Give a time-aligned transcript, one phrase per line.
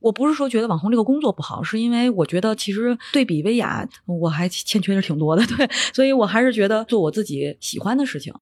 [0.00, 8.34] 我不是说觉得网红这个工作不好，是因为我觉得其实对比薇娅，我还欠缺的挺多的，对，所以我还是觉得做我自己喜欢的事情。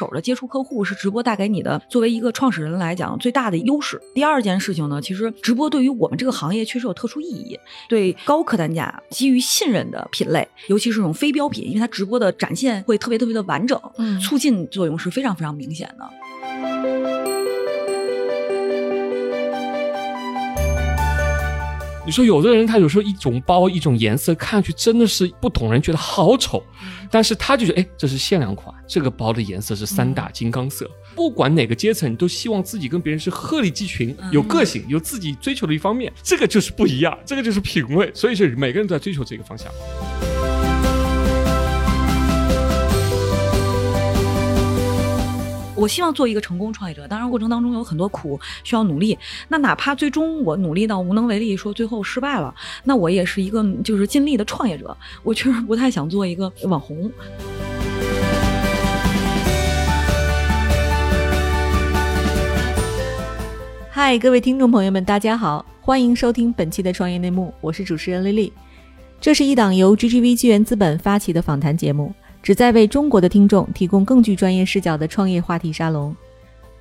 [0.00, 4.00] 手的接触客户是直播带给你的，作为一个创始人来讲最大的优势。
[4.14, 16.08] 第二件事情呢，其实直播对于我们这个行业确实有特殊意义，对高客单价、基于信任的品类，尤其是这种非标品，因为它直播的展现会特别特别的完整，嗯促进作用是非常非常明显的。
[22.10, 26.60] 你说有的人他有时候一种包一种颜色看上去真的是不懂人觉得好丑，
[27.08, 30.90] 但是他就觉得哎这是限量款，这个包的颜色是三大金刚色。
[31.14, 38.10] 不管哪个阶层，你都希望自己跟别人是鹤立鸡群，有个性，有自己追求的一方面，这个就是不一样，这个就是品味。
[38.12, 39.70] 所以是每个人都在追求这个方向。
[45.80, 49.18] 我希望做一个成功创业者，当然过程当中有很多苦需要努力。
[49.48, 54.94] 那哪怕最终我努力到无能为力，说最后失败了，那我也是一个就是尽力的创业者。
[55.22, 57.10] 我确实不太想做一个网红。
[63.88, 68.52] 嗨，各位听众朋友们，大家好，欢迎收听本期的创业内幕，我是主持人丽丽。
[69.18, 76.14] 这是一档由 GGV 纪元资本发起的访谈节目，旨在为中国的听众提供更具专业视角的创业话题沙龙。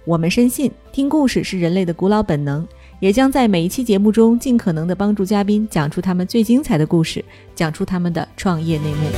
[0.05, 2.65] 我们深信，听故事是人类的古老本能，
[3.01, 9.09] 也将在每一期节目中尽可能的帮助嘉宾讲出他们最精彩的故事，讲出他们的创业内幕。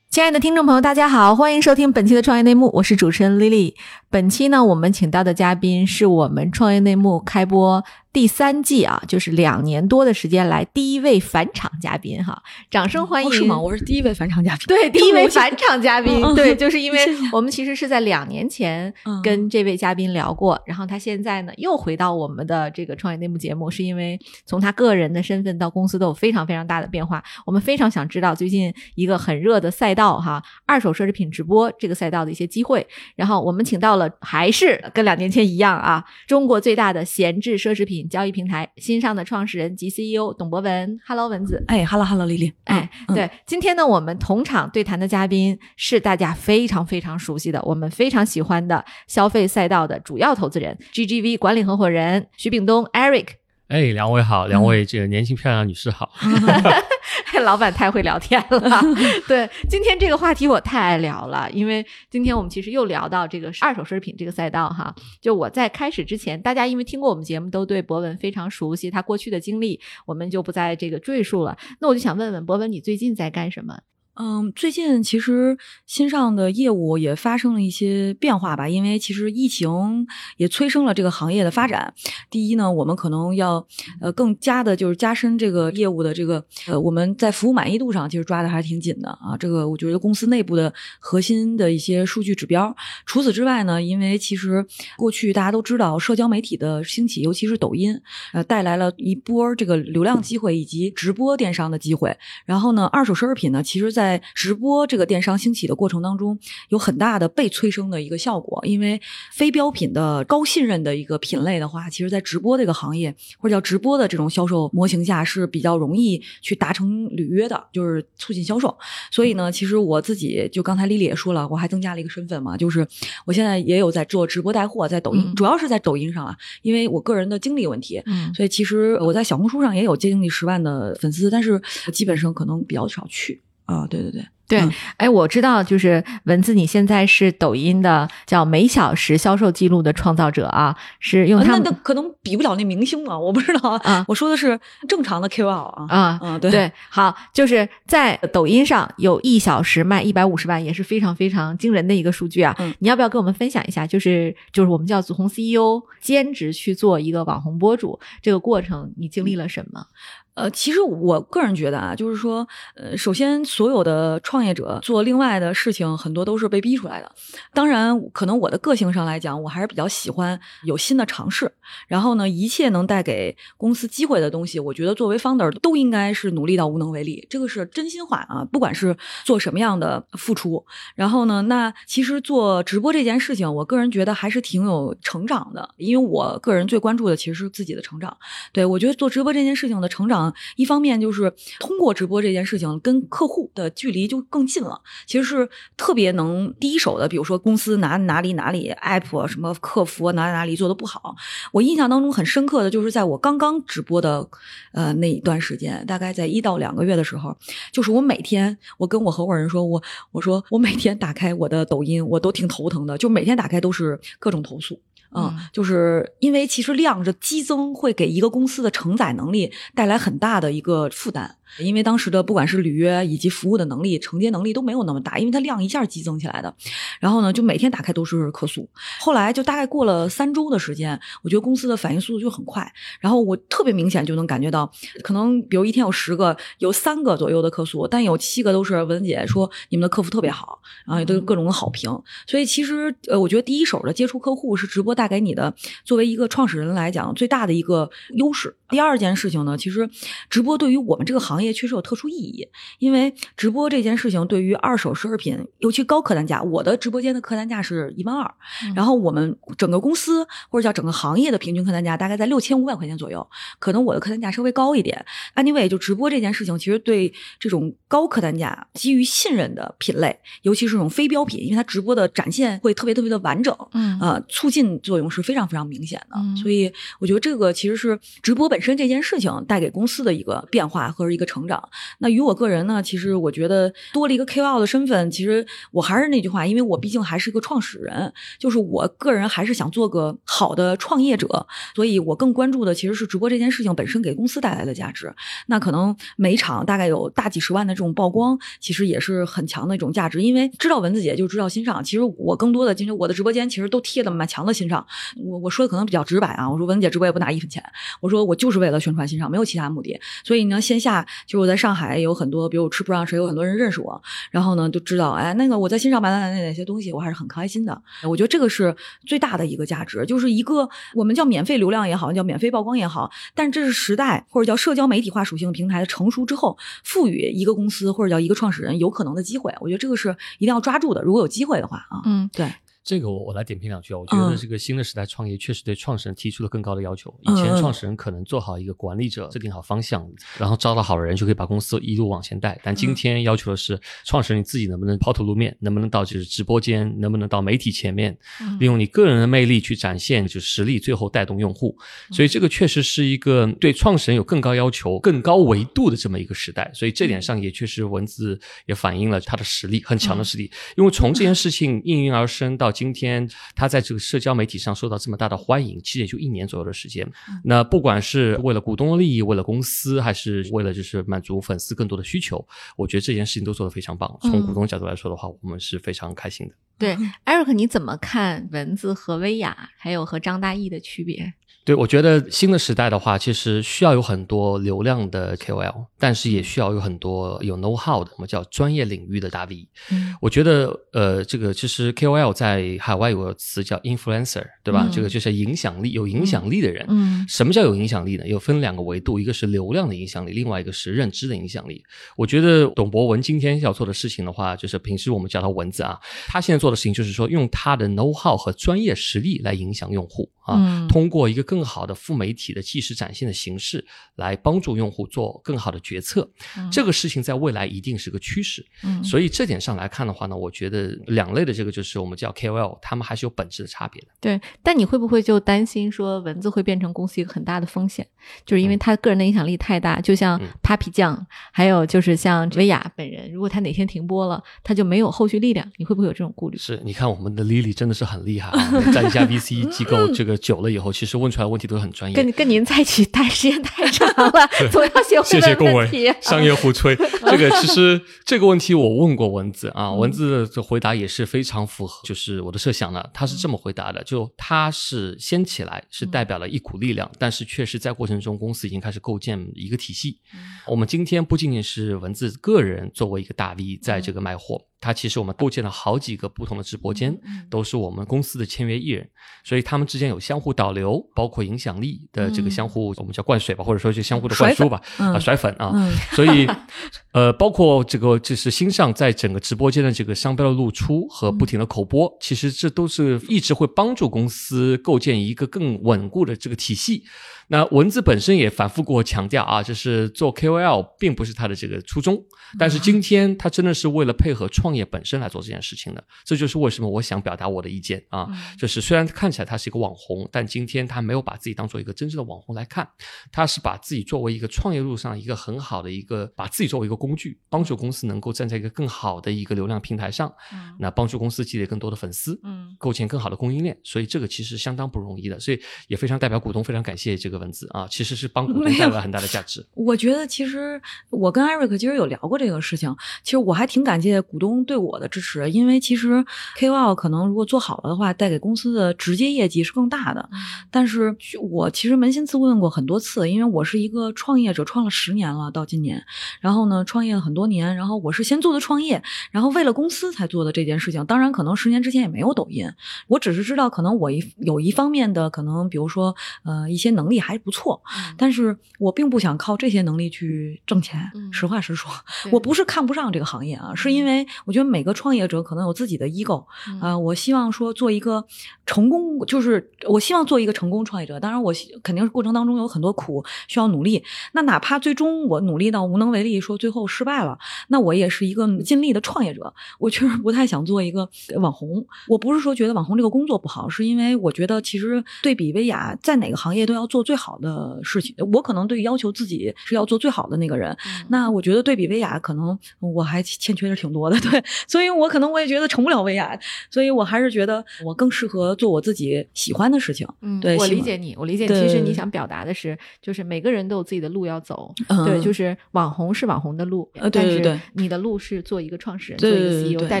[0.10, 3.74] 亲爱的听众朋友，大家好，欢迎收听本期的创业内幕，我是主持人 Lily。
[4.10, 13.30] 本期呢，我们请到的嘉宾是我们创业内幕开播第三季啊，就是两年多的时间来第一位返场嘉宾哈，掌声欢迎！
[13.30, 13.56] 哦是吗？
[13.56, 14.66] 我是第一位返场嘉宾。
[14.66, 16.98] 对， 第一位返场嘉宾，嗯对，就是因为
[17.30, 27.22] 我们其实是在两年前嗯跟这位嘉宾聊过，然后他现在呢又回到我们的这个创业内幕节目，是因为从他个人的身份到公司都有非常非常大的变化。
[27.46, 32.84] 我们非常想知道最近一个很热的赛道哈，二手奢侈品直播这个赛道的一些机会。
[33.14, 40.98] 然后我们请到了，还是跟两年前一样啊，中国最大的闲置奢侈品交易平台新上的创始人及 CEO 董博文。
[41.06, 41.64] Hello，文子。
[41.66, 42.52] 哎，Hello Hello，丽丽。
[42.64, 53.26] 哎，嗯，对，今天呢，我们同场对谈的嘉宾是大家非常非常熟悉的，我们非常喜欢的消费赛道的主要投资人 GGV 管理合伙人徐炳东 Eric。
[53.68, 56.10] 哎，两位好，两位这个年轻漂亮女士好。
[57.42, 58.80] 老板太会聊天了，
[59.26, 64.94] 对，今天这个话题我太爱聊了，因为今天我们其实又聊到这个二手奢侈品这个赛道哈。
[65.20, 71.56] 就我在开始之前，大家因为听过我们节目，都对博文非常熟悉，他过去的经历，我们就不再这个赘述了。
[71.80, 73.78] 那我就想问问博文，你最近在干什么？
[74.22, 81.94] 嗯，最近其实新上的业务也发生了一些变化吧，因为其实疫情也催生了这个行业的发展。
[82.28, 83.66] 第一呢，我们可能要
[83.98, 89.34] 呃更加的就是加深这个业务的这个呃我们在服务满意度上其实抓的还是挺紧的啊。
[89.38, 92.76] 这个我觉得公司内部的核心的一些数据指标。
[93.06, 94.62] 除此之外呢，因为其实
[94.98, 97.98] 过去大家都知道社交媒体的兴起，尤其是抖音，
[98.34, 102.14] 呃带来了一波这个流量机会以及直播电商的机会。
[102.44, 106.38] 然后呢，二手奢侈品呢，其实在直播这个电商兴起的过程当中，
[106.70, 108.60] 有很大的被催生的一个效果。
[108.64, 109.00] 因为
[109.32, 118.76] 非标品的高信任的一个品类的话，其实在直播这个行业或者叫直播的这种销售模型下是比较容易去达成履约的，就是促进销售。
[119.10, 122.86] 所以呢，其实我自己就刚才丽丽也说了，我还增加了一个身份嘛，就是
[123.24, 131.60] 我现在也有在做直播带货，在抖音，嗯主要是在抖音上啊，因为我个人的精力问题，嗯所以其实我在小红书上也有接近十万的粉丝，但是
[131.92, 133.86] 基本上可能比较少去啊。
[133.88, 145.86] 对对对，对嗯，哎，我知道，就是文字，你现在是抖音的叫每小时销售记录的创造者啊，是用他们那那可能比不了那明星啊，我不知道啊我说的是正常的 KOL 啊。
[145.88, 146.20] 啊。
[146.22, 152.54] 嗯，对对，好，就是在抖音上有一小时卖一百五十万，也是非常非常惊人的一个数据啊。
[152.58, 153.86] 嗯你要不要跟我们分享一下？
[153.86, 159.86] 就是就是我们叫从 CEO 兼职去做一个网红博主这个过程，你经历了什么？
[160.34, 167.12] 呃，其实我个人觉得啊，就是说，呃，首先所有的创业者做另外的事情，很多都是被逼出来的。
[167.52, 171.52] 当然，可能我的个性上来讲，我还是比较喜欢有新的尝试。
[171.88, 178.44] 然后呢，一切能带给公司机会的东西，我觉得作为 founder 都应该是努力到无能为力，这个是真心话啊。
[178.50, 188.16] 不管是做什么样的付出，然后呢，那其实做直播这件事情，我个人觉得还是挺有成长的，因为我个人最关注的其实是自己的成长。
[188.52, 190.19] 对我觉得做直播这件事情的成长。
[190.20, 194.80] 上一方面就是通过直播这件事情，跟客户的距离就更近了。
[195.06, 201.16] 其实是特别能第一手的，比如说公司哪哪里哪里 app 什么客服哪哪里做的不好，
[201.52, 204.28] 我印象当中很深刻的就是在我刚刚直播的
[204.72, 207.36] 呃那一段时间，大概在一到两个月的时候，
[207.72, 209.82] 就是我每天我跟我合伙人说，我
[210.12, 214.80] 我说我每天打开我的抖音，我都挺头疼的，就每天打开都是各种投诉。
[215.14, 221.36] 嗯，就是因为其实量的激增会给一个公司的承载能力带来很大的一个负担。
[221.58, 226.54] 因为当时的不管是履约以及服务的能力、承接能力都没有那么大，因为它量一下激增起来的。
[227.00, 228.68] 然后呢，就每天打开都是客诉。
[229.00, 232.70] 后来就大概过了三周的时间，我觉得公司的反应速度就很快。
[233.00, 234.70] 然后我特别明显就能感觉到，
[235.02, 241.90] 可能比如一天有十个，有三个左右的客诉，但有七个都是文姐说你们的客服特别好，然后也都有各种的好评。
[242.26, 245.54] 所以其实呃，我觉得第一手的接触客户是直播带给你的，
[245.84, 248.56] 作为一个创始人来讲最大的一个优势。
[248.70, 249.88] 第二件事情呢，其实
[250.28, 258.34] 直播对于我们这个行业确实有特殊意义，因为直播这件事情对于二手奢侈品，尤其高客单价，我的直播间的客单价是一万二，
[258.74, 263.26] 然后我们整个公司或者叫整个行业的平均客单价大概在六千五百块钱左右，
[263.58, 265.04] 可能我的客单价稍微高一点。
[265.34, 276.16] Anyway，就直播这件事情，其实对这种高客单价、基于信任的品类，尤其是这种非标品，因为它直播的展现会特别特别的完整，嗯呃，促进作用是非常非常明显的。
[276.40, 281.68] 所以我觉得这个其实是直播本身这件事情带给公司的一个变化或者一个成长。
[281.98, 295.12] 那与我个人呢，其实我觉得多了一个 KOL 的身份，其实我还是那句话，因为我毕竟还是一个创始人，就是我个人还是想做个好的创业者，所以我更关注的其实是直播这件事情本身给公司带来的价值。
[295.46, 301.82] 那可能每场大概有大几十万的这种曝光，其实也是很强的一种价值，因为知道文字姐就知道新上。
[301.82, 304.84] 其实我更多的，其实我的直播间其实都贴的蛮强的新上。
[305.24, 307.62] 我我说的可能比较直白啊，我说蚊子姐直播也不拿一分钱，
[308.00, 309.98] 我说我就是为了宣传新上，没有其他目的。
[310.24, 314.00] 所以呢，线下就是我在上海有很多，比如我吃不上谁，有很多人认识我，
[314.30, 317.82] 然后呢就知道，哎，那个我在新上买了哪哪些东西，我还是很开心的。
[318.02, 318.74] 我觉得这个是
[319.06, 329.54] 最大的一个价值，就是一个我们叫免费流量也好，叫免费曝光也好，但是这是时代或者叫社交媒体化属性平台的成熟之后，赋予一个公司或者叫一个创始人有可能的机会。
[329.60, 332.50] 我觉得这个是一定要抓住的，如果有机会的话啊，嗯，对。
[332.90, 337.14] 这个我我来点评两句啊，我觉得嗯这个新的时代创业确实对创始人提出了更高的要求。
[337.20, 340.04] 以前创始人可能做好一个管理者，制定好方向，
[340.36, 342.58] 然后招到好的人就可以把公司一路往前带。
[342.64, 351.76] 但嗯今天要求的是，创始人你自己能不能抛头露面，能不能到就是直播间，能不能到媒体前面，嗯利用你个人的魅力去展现就是实力，最后带动用户。
[352.10, 356.68] 嗯所以这个确实是一个对创始人有更高要求、更高维度的这么一个时代。
[356.74, 360.50] 所以这点上也确实文字也反映了他的实力很强的实力。
[360.76, 367.06] 因为从这件事情应运而生到今天，他在这个社交媒体上受到这么大的欢迎，其实也就一年左右的时间。
[367.44, 372.42] 那不管是为了股东的利益，为了公司，还是为了就是满足粉丝更多的需求，
[372.78, 374.18] 我觉得这件事情都做得非常棒。
[374.22, 376.54] 从股东角度来说的话，我们是非常开心的。
[376.78, 376.96] 对
[377.26, 381.34] ，Eric，你怎么看文字和薇娅，还有和张大奕的区别？
[381.70, 389.68] 对，我觉得新的时代的话，其实需要有很多流量的 KOL，但是也需要有很多有 know how 的，我们叫专业领域的大 V。
[389.92, 394.84] 嗯我觉得，呃，这个其实 KOL 在海外有个词叫 influencer，对吧？
[394.84, 396.84] 嗯这个就是影响力、有影响力的人。
[396.88, 398.26] 嗯什么叫有影响力呢？
[398.26, 401.80] 有分两个维度，一个是流量的影响力，另外一个是认知的影响力。
[402.16, 405.96] 我觉得董博文今天要做的事情的话，就是平时我们叫他文字啊，
[406.26, 413.84] 他现在做的事情就是说用他的 know how 和专业实力来影响用户啊，嗯通过一个更好的副媒体的即时展现的形式
[414.16, 416.28] 来帮助用户做更好的决策。
[416.70, 418.64] 这个事情在未来一定是个趋势。
[418.82, 424.08] 嗯所以这点上来看的话呢，我觉得两类的这个就是我们叫 KOL，他们还是有本质的差别的。
[424.20, 428.06] 对，但你会不会就担心说文字会变成公司一个很大的风险？
[428.44, 436.58] 就是因为他个人的影响力太大，就像嗯 Papi 酱，还有就是像薇娅本人，如果他哪天停播了，他就没有后续力量，你会不会有这种顾虑？
[436.58, 442.16] 是，你看我们的 Lily 真的是很厉害啊，在一家 VC 机构 这个久了以后，其实问出来问题都很专业。
[442.16, 446.96] 跟跟您在一起待时间太长了， 总要学会问问题。，商业互吹。
[447.30, 453.08] 这个其实这个问题我问过文子啊，文子的回答也是非常符合，就是我的设想了。
[453.12, 460.18] 他是这么回答的：就他是先起来，是代表了一股力量，但是确实在过程中公司已经开始构建一个体系。
[460.66, 467.14] 我们今天不仅仅是文字个人作为一个大 V 在这个卖货，它其实我们构建了好几个不同的直播间，
[467.50, 469.06] 都是我们公司的签约艺人，
[469.44, 475.12] 所以他们之间有相互导流，包括影响力的这个相互，我们叫灌水吧，或者说就相互的灌输吧，嗯。
[475.12, 475.92] 啊，甩粉啊，嗯。
[476.12, 476.48] 所以
[477.12, 487.04] 呃，包括这个就是新上在整个直播间的这个商标的露出和不停的口播，其实这都是一直会帮助公司构建一个更稳固的这个体系。
[487.50, 492.16] 那文字本身也反复给我强调啊，就是做 KOL 并不是他的这个初衷，
[492.56, 496.04] 但是今天他真的是为了配合创业本身来做这件事情的。
[496.24, 502.88] 这就是为什么我想表达我的意见啊，就是虽然看起来他是一个网红，但今天他没有把自己当做一个真正的网红来看，
[503.32, 510.32] 他是把自己作为一个创业路上一个很好的一个，把自己作为一个工具，帮助公司能够站在一个更好的一个流量平台上，
[510.78, 519.66] 那帮助公司积累更多的粉丝，嗯，构建更好的供应链，所以这个其实相当不容易的，所以也非常代表股东非常感谢这个文字啊，其实是帮股东带来很大的价值。
[519.74, 520.80] 我觉得其实
[521.10, 522.94] 我跟艾瑞克其实有聊过这个事情，
[523.24, 526.24] 其实我还挺感谢股东对我的支持，因为其实
[526.56, 530.28] KOL 可能如果做好了的话，带给公司的直接业绩是更大的。
[530.70, 536.04] 但是我其实扪心自问过很多次，因为我是一个创业者，创了十年了，到今年，
[536.40, 541.04] 然后呢，创业了很多年，然后我是先做的创业，然后为了公司才做的这件事情。
[541.06, 542.70] 当然，可能十年之前也没有抖音，
[543.08, 547.80] 我只是知道可能我一有一方面的可能，比如说呃一些能力还不错，
[548.16, 551.00] 但是我并不想靠这些能力去挣钱。
[551.30, 551.90] 实话实说，
[552.30, 556.44] 我不是看不上这个行业啊，是因为我觉得每个创业者可能有自己的 ego
[556.80, 558.24] 啊，我希望说做一个
[558.66, 561.18] 成功，就是我希望做一个成功创业者。
[561.20, 564.02] 当然，我肯定是过程当中有很多苦需要努力。
[564.32, 569.52] 那哪怕最终我努力到无能为力，说最后失败了，那我也是一个尽力的创业者。
[569.78, 571.84] 我确实不太想做一个网红。
[572.08, 578.14] 我不是说觉得网红这个工作不好，是因为我觉得其实对比薇娅，在哪个行业都要做最好的事情。
[578.32, 580.76] 我可能对要求自己是要做最好的那个人。
[581.08, 584.18] 那我觉得对比薇娅，可能我还欠缺的挺多的。
[584.30, 586.38] 对，所以我可能我也觉得成不了薇娅。
[586.70, 590.06] 所以我还是觉得我更适合做我自己喜欢的事情。
[590.22, 591.46] 嗯，对，我理解你，我理解。
[591.48, 594.72] 其实你想表达的是，就是每个人都有自己的路要走。
[595.04, 600.00] 对，就是网红是网红的路，呃，对对对，你的路是做一个创始人，做一个 CEO，带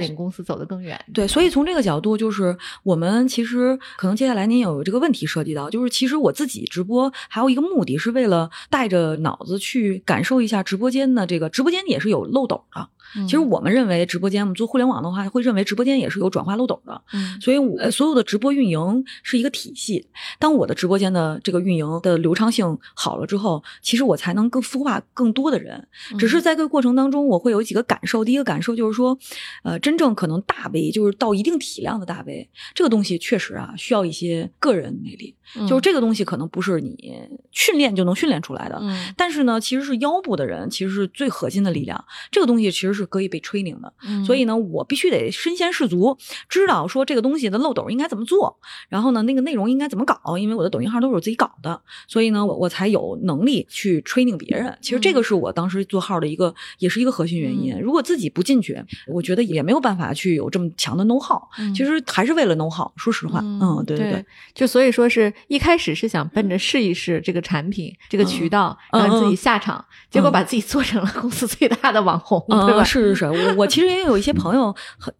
[0.00, 0.98] 领公司走得更远。
[1.14, 12.88] 对，所以从这个角度，就是我们其实可能接下来您有这个问题涉及到，就是其实我自己直播还有一个目的是为了带着脑子去感受一下直播间的这个直播间也是有漏斗的。
[13.24, 17.02] 其实我们认为直播间，我们做互联网的话，会认为直播间也是有转化漏斗的。
[17.12, 20.06] 嗯，所以我所有的直播运营是一个体系。
[20.38, 25.88] 当我的直播间的这个运营的流畅性好了之后，其实我才能更孵化更多的人。
[26.18, 28.24] 只是在这个过程当中，我会有几个感受。
[28.24, 29.18] 第一个感受就是说，
[29.64, 35.34] 呃，真正可能大 V 就是到一定体量的大 V，这个东西确实啊，需要一些个人魅力。
[35.68, 37.12] 就是这个东西可能不是你
[37.50, 38.78] 训练就能训练出来的。
[38.80, 42.04] 嗯，但是呢，其实是腰部的人，其实是最核心的力量。
[42.30, 42.99] 这个东西其实是。
[43.00, 43.92] 是可以被 training 的，
[44.24, 46.16] 所以呢，我必须得身先士卒，
[46.48, 54.76] 知道说这个东西的漏斗应该怎么做，然后呢，那个内容应该怎么搞，因为我的抖音号都是我自己搞的，所以呢，我我才有能力去 training 别人。
[54.80, 57.78] 其实这个是我当时做号的一个，也是一个核心原因。
[57.80, 61.40] 如果自己不进去，我觉得也没有办法去有这么强的 know how。
[61.74, 62.90] 其实还是为了 know how。
[62.96, 72.84] 说实话，嗯，对对对，就所以说是一开始是想奔着试一试这个产品、这个渠道，让自己下场，结果把自己做成了公司最大的网红，对吧？
[72.90, 74.74] 是是是，我我其实也有一些朋友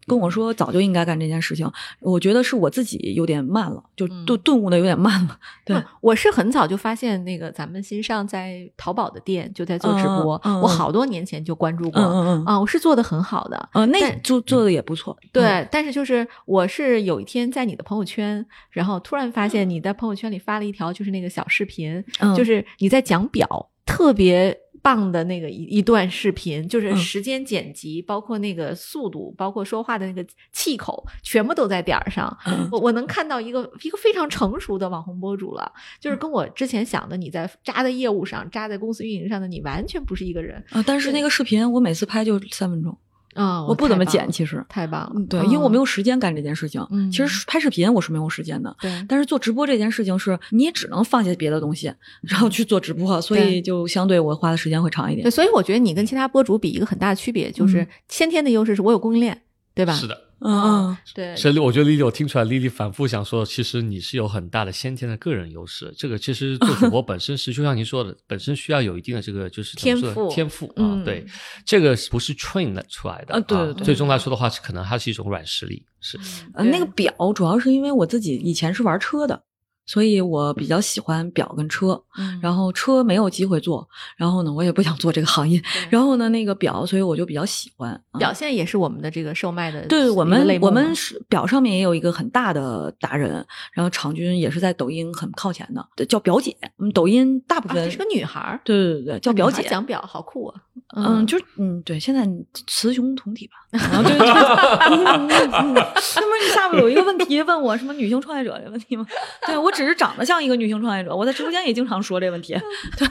[0.05, 1.69] 跟我说，早就应该干这件事情。
[2.01, 5.37] 我觉得是我自己有点慢了，就顿顿悟的有点慢了。
[5.65, 12.01] 对，我是很早就发现那个咱们新上在淘宝的店就在做直播，我好多年前就关注过
[12.45, 15.17] 啊，我是做的很好的，嗯，那做做的也不错。
[15.31, 22.03] 对，但是就是我是有一天在你的朋友圈，然后突然发现你在朋友圈里发了一条就是那个小视频，
[22.35, 24.57] 就是你在讲表，特别。
[24.81, 32.35] 棒的那个一一段视频，就是时间剪辑，包括那个速度，包括说话的那个气口，全部都在点儿上。
[32.71, 40.83] 我我能看到一个一个非常成熟的网红博主了，就是跟我之前想的你在扎在业务上、扎在公司运营上的你完全不是一个人啊！
[40.85, 42.97] 但是那个视频我每次拍就三分钟。
[43.33, 45.21] 啊，我不怎么剪，其实太棒了。
[45.29, 46.85] 对，因为我没有时间干这件事情。
[46.91, 48.75] 嗯，其实拍视频我是没有时间的。
[48.81, 55.23] 对，但是做直播这件事情是，你也只能放下别的东西，然后去做直播，所以就相对我花的时间会长一点。
[55.23, 59.41] 对所以我觉得你跟其他博主比，一个很大的区别就是先天的优势是我有供应链，
[59.73, 59.93] 对吧？
[59.93, 60.17] 是的。
[60.43, 65.93] 嗯，对，所以我觉得丽丽，我听出来丽丽反复想说，其实你是有很大的先天的个人优势。
[65.95, 71.23] 这个其实做主播 本身是，就像您说的，本身需要有一定的这个就是天赋，天赋啊，对，
[71.63, 73.39] 这个不是 train 出来的啊。
[73.41, 75.85] 对对，最终来说的话，可能它是一种软实力。
[75.99, 76.19] 是，
[76.55, 79.43] 呃，那个表主要是因为我自己以前是玩车的。
[79.91, 82.01] 所以我比较喜欢表跟车，
[82.41, 88.01] 然后车没有机会做，然后呢，我也不想做这个行业，然后呢，那个表，所以我就比较喜欢。
[88.17, 96.55] 表现也是我们的这个售卖的，对我们我们是表上面也有一个很大的达人，然后场均也是在抖音很靠前的，叫表姐。
[96.77, 99.67] 我们抖音大部分是个女孩儿，对对对对，叫表姐。
[99.69, 100.61] 讲表好酷啊！
[100.95, 102.25] 嗯，就是嗯，对，现在
[102.65, 103.53] 雌雄同体吧。
[103.71, 104.27] 啊，对对。
[104.27, 109.05] 那不是你下面有一个问题问我什么女性创业者的问题吗？
[109.47, 112.53] 对我只是长得像一个女性创业者，我在直播间也经常说这问题。
[112.97, 113.07] 对，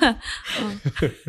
[0.62, 0.80] 嗯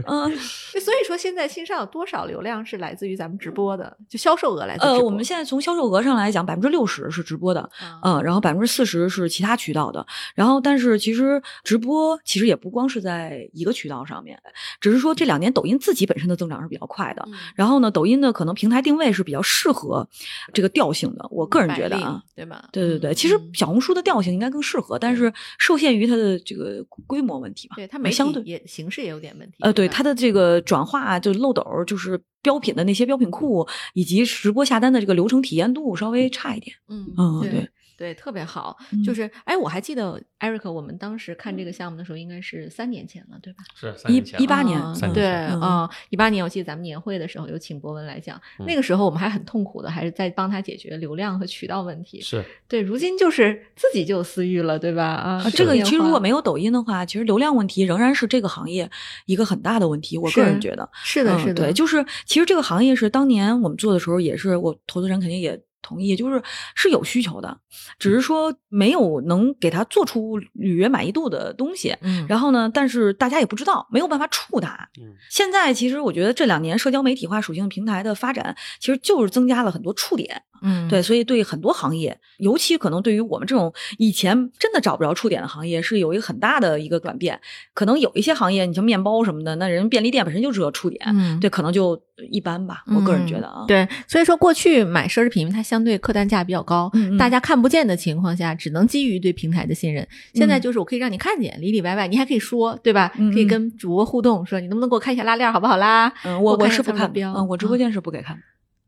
[0.08, 0.38] 嗯，
[0.80, 3.96] 所以说现在新上有多少流量是来自于咱们直播的？
[4.10, 7.70] 就销售额来自呃，我们现在从销售额上来讲，百分之六十是直播的，
[8.04, 10.06] 嗯，然后百分之四十是其他渠道的。
[10.36, 14.38] 然后，但是其实直播其实也不光是在一个渠道上面，
[14.80, 17.26] 只是说这两年抖音自己本身的增长是比较快的。
[17.56, 20.08] 然后呢，抖音的可能平台定位是比较适合
[20.54, 21.28] 这个调性的。
[21.30, 22.70] 我个人觉得啊，对吧？
[22.72, 27.76] 对对对，其实小红书的调性应该更适合，但是受限于它的这个规模问题吧。
[27.76, 29.58] 对它没相对也形式也有点问题。
[29.62, 36.76] 呃，对它的这个转化就漏斗，就是标品的那些标品库，以及直播下单的这个流程体验度稍微差一点。
[36.88, 37.70] 嗯嗯，对。
[38.02, 43.60] 对，特别好，就是哎，我还记得 Eric，我们当时看这个项目的时候，应该是三年前了，对吧？
[43.76, 44.82] 是一一八年，
[45.14, 45.24] 对
[45.62, 52.20] 啊，一八年，我记得咱们年会的时候有请博文来讲，那个时候我们还很痛苦的，还是在帮他解决流量和渠道问题。
[52.22, 55.06] 是对，如今就是自己就有私域了，对吧？
[55.06, 58.90] 啊，这个其实如果没有抖音的话，其实流量问题仍然是这个行业
[59.28, 60.18] 一个很大的问题。
[60.18, 65.62] 我个人觉得是的，是的，对，就是其实这个行业是当年我们做的时候，也是我投资人肯定也。
[65.82, 66.42] 同意，就是
[66.76, 67.58] 是有需求的，
[68.00, 71.96] 只是说没有能给他做出履约满意度的东西。
[72.02, 74.90] 嗯，然后呢，但是大家也不知道，没有办法触达。
[75.00, 80.44] 嗯，现在其实我觉得这两年社交媒体化属性平台的发展，其实就是增加了很多触点。
[80.64, 87.42] 嗯，对，所以对很多行业，尤其可能对于我们这种以前真的找不着触点的行业，是有一个很大的一个转变。
[87.74, 92.84] 可能有一些行业，你像面包什么的，那人便利店本身就知道触点，嗯，对，可能就一般吧。
[92.96, 100.06] 我个人觉得啊，对，所以说过去买奢侈品，它相对客单价比较高，嗯大家看不见的情况下，只能基于对平台的信任。
[100.34, 103.10] 现在就是我可以让你看见，里里外外，你还可以说，对吧？
[103.34, 106.12] 可以跟主播互动，说你能不能给我看一下拉链好不好啦？
[106.26, 108.38] 嗯，我我是不看标，嗯，我直播间是不给看。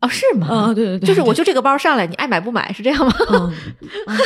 [0.01, 0.47] 哦，是吗？
[0.47, 3.13] 啊，对对对，就是我就这个包上来，你爱买不买是这样吗？
[3.31, 3.53] 嗯，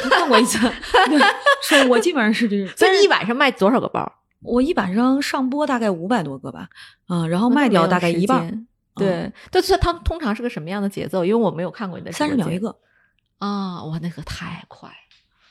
[0.10, 0.58] 看过一次，
[1.62, 4.12] 是我基本上是这，所以你一晚上卖多少个包？
[4.42, 6.70] 我一晚上上播大概五百多个吧，
[7.10, 8.66] 嗯，然后卖掉大概一半。
[8.98, 11.24] 对，但是它通常是个什么样的节奏？
[11.24, 12.76] 因为我没有看过你的三十秒一个
[13.38, 14.90] 啊，哇，那个太快。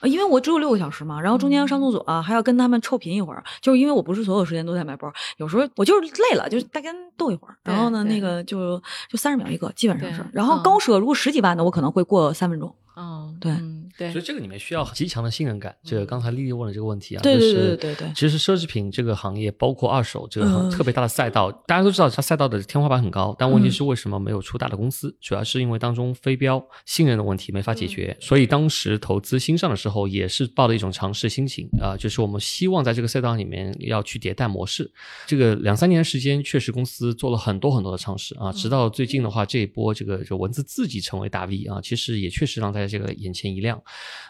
[0.03, 3.43] 因为我只有六个小时嘛，然后中间要上厕所，还要跟他们臭贫一会儿。
[3.63, 7.57] 就是因为我不是所有时间都在买包，有时候我就是累了，就是大家逗一会儿。
[7.65, 10.25] 然后呢，那个就就三十秒一个，基本上是。
[10.33, 12.73] 然后高奢如果十几万的，我可能会过三分钟。
[12.97, 13.53] 嗯，对。
[13.99, 15.75] 对，所以这个里面需要极强的信任感。
[15.83, 18.13] 这个刚才丽丽问了这个问题啊，对对对对对。
[18.15, 25.17] 其实奢侈品这个行业，包括二手这个特别大的赛道，大家都知道它赛道的天花板很高，但问题是为什么没有出大的公司？
[25.21, 28.15] 主要是因为当中非标信任的问题没法解决。
[28.21, 34.91] 所以当时投资新上的时候，也是抱着一种尝试心情啊，就是我们希望在这个赛道里面要去迭代模式。
[35.27, 43.81] 这个两三年时间，确实公司做了很多很多的尝试啊，直到最近的话，这一波这个就文字自己成为大 V 啊，其实也确实让大家这个眼前一亮。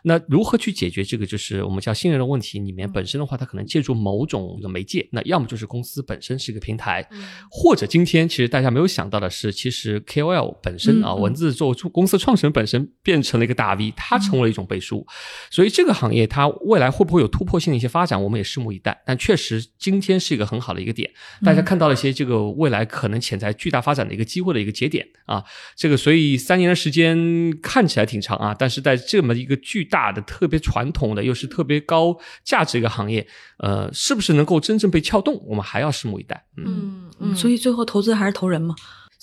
[0.03, 2.47] 那如何去解决这个就是我们叫信任的问题？
[2.57, 7.07] 里面本身的话，它可能借助某种的媒介，那要么就是公司本身是一个平台，
[7.51, 15.07] 或者今天其实大家没有想到的是，其实 KOL 本身啊，文字做公司创始人本身变成了一个大 V，它成为了一种背书。
[15.51, 19.03] 所以这个行业它未来会不会有突破性的一些发展，我们也拭目以待。
[19.05, 21.11] 但确实今天是一个很好的一个点，
[21.45, 25.45] 大家看到了一些这个未来可能潜在巨大发展的一个机会的一个节点啊。
[25.77, 30.23] 这个所以三年的时间看起来挺长啊，但是在这么一个巨大的。
[30.27, 33.25] 特别传统的又是特别高价值一个行业，
[33.59, 35.41] 呃，是不是能够真正被撬动？
[35.47, 36.45] 我们还要拭目以待。
[36.57, 38.75] 嗯嗯，所以最后投资还是投人嘛。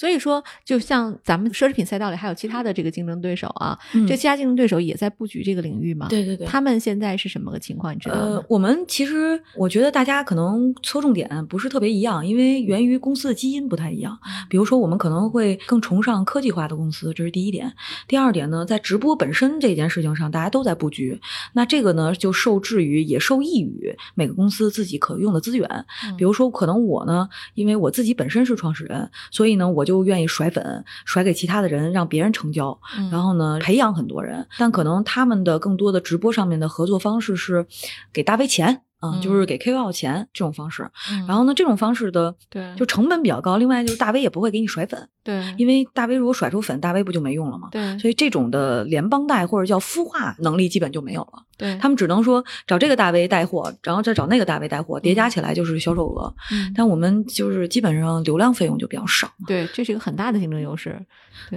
[0.03, 6.09] 所以说，就像咱们奢侈品赛道里还有其他的这个竞争对手啊，这其他竞争对手也在布局这个领域嘛？
[6.09, 7.95] 对对对，他们现在是什么个情况？
[7.95, 8.21] 你知道吗？
[8.21, 14.19] 呃，我们其实我觉得大家可能侧重点不是特别一样，因为源于公司的基因不太一样。
[14.49, 17.73] 比如说，我们可能会更崇尚科技化的公司，这是第一点。
[18.05, 21.17] 第二点呢，在直播本身这件事情上，大家都在布局。
[21.53, 25.85] 那这个呢，就受制于也受益于每个公司自己可用的资源。
[26.17, 30.85] 比如说，可能我呢，因为我自己本身是创始人，所以呢，我就愿意甩粉。
[31.05, 32.79] 甩给其他的人，让别人成交，
[33.11, 34.47] 然后呢，培养很多人。
[34.57, 37.65] 但可能他们的更多的直播上面的合作方式是
[38.13, 38.81] 给大 V 钱。
[39.03, 40.89] 嗯，就是给 KOL 钱这种方式，
[41.27, 43.57] 然后呢，这种方式的对，就成本比较高。
[43.57, 47.67] 另外就是大 V 也不会给你甩粉，对，因为大 V 如果甩出粉，大 V 不就没用了吗？
[47.71, 51.43] 对，所以这种的联邦带或者叫孵化能力基本就没有了。
[51.55, 56.33] 对他们只能说找这个大 V 带货，然后再找那个大 V 带货，叠加起来就是销售额。
[56.51, 59.29] 嗯，但我们就是基本上流量费用就比较少。
[59.45, 60.99] 对，这是一个很大的竞争优势。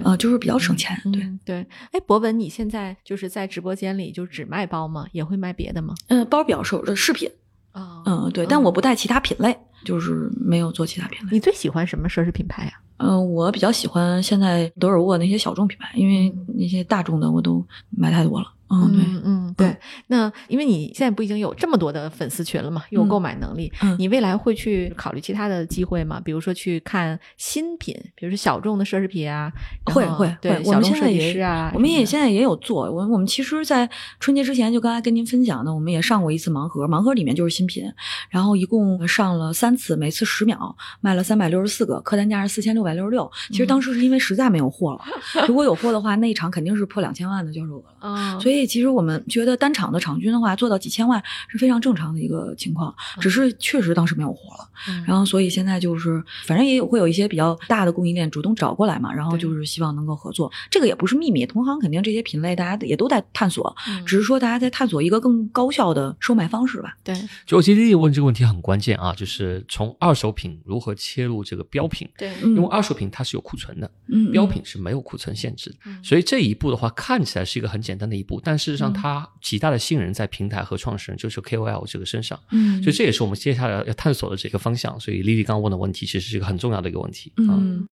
[0.03, 0.95] 啊，就是比较省钱。
[1.11, 1.67] 对对。
[1.91, 5.05] 哎，博文，你现在就是在直播间里就只卖包吗？
[5.11, 5.93] 也会卖别的吗？
[6.07, 7.29] 嗯，包比较少的饰品。
[7.73, 9.57] 哦，嗯，对，但我不带其他品类。
[9.85, 11.29] 就是没有做其他品类。
[11.31, 18.51] 你最喜欢什么奢侈品牌呀、嗯、我比较喜欢现在德尔沃那些小众品牌，因为那些大众的我都买太多了。
[18.69, 19.03] 嗯，对。
[19.05, 19.77] 嗯嗯，对。
[20.07, 26.21] 那因为你现在不已经有这么多的粉丝群了嘛，有嗯购买能力，嗯你未来会去考虑其他的机会吗？
[26.23, 29.51] 比如说去看新品，比如说小众的奢侈品啊，
[29.85, 32.91] 会会对会，我小众设计们现在也师啊，我们也现在也有做。
[32.91, 37.83] 我我们其实，在春节之前就刚才跟您分享的，我们也上过一次盲盒，盲盒里面就是新品，
[38.29, 43.29] 然后一共上了三次，每次十秒，卖了三百六十四个，客单价是四千六百六十六。
[43.49, 45.01] 其实当时是因为实在没有货了，
[45.47, 48.39] 如果有货的话，那一场肯定是破两千万的销售额了。
[48.39, 54.69] 所以其实我们觉得单场的场均的话，做到几千万是非常正常的一个情况，只是确实当时没有货了。
[54.87, 60.51] 嗯然后所以现在就是，反正也有会有一些比较大的供应链主动找过来嘛，然后就是希望能够合作。
[60.69, 66.95] 这个也不是秘密，同行肯定这些品类大家也都在探索，嗯只是说大家在探索一个更高效的售卖方式吧。
[67.03, 67.15] 对，
[67.45, 82.39] 就我觉得丽丽问这个问题很关键啊，就是从二手品如何切入这个标品，对，嗯因为二手品它是有库存的，嗯，标品是没有库存限制的，嗯所以这一步的话看起来是一个很简单的一步，但事实上嗯它极大的信任在平台和创始人，就是 KOL 这个身上。
[82.51, 84.97] 嗯，所以这也是我们接下来要探索的这个方向。
[84.97, 87.33] 所以丽丽刚刚问的问题，其实是一个很重要的一个问题。
[87.35, 87.85] 啊嗯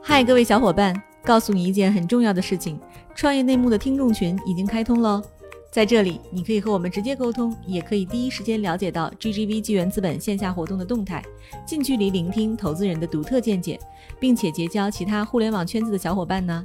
[0.00, 0.94] 嗨，各位小伙伴，
[1.24, 2.78] 告诉你一件很重要的事情：
[3.16, 5.20] 创业内幕的听众群已经开通喽。
[5.72, 11.20] 在这里，你可以和我们直接沟通，也可以第一时间了解到 GGV 纪元资本线下活动的动态，
[11.66, 13.76] 近距离聆听投资人的独特见解，
[14.20, 16.64] 并且结交其他互联网圈子的小伙伴呢。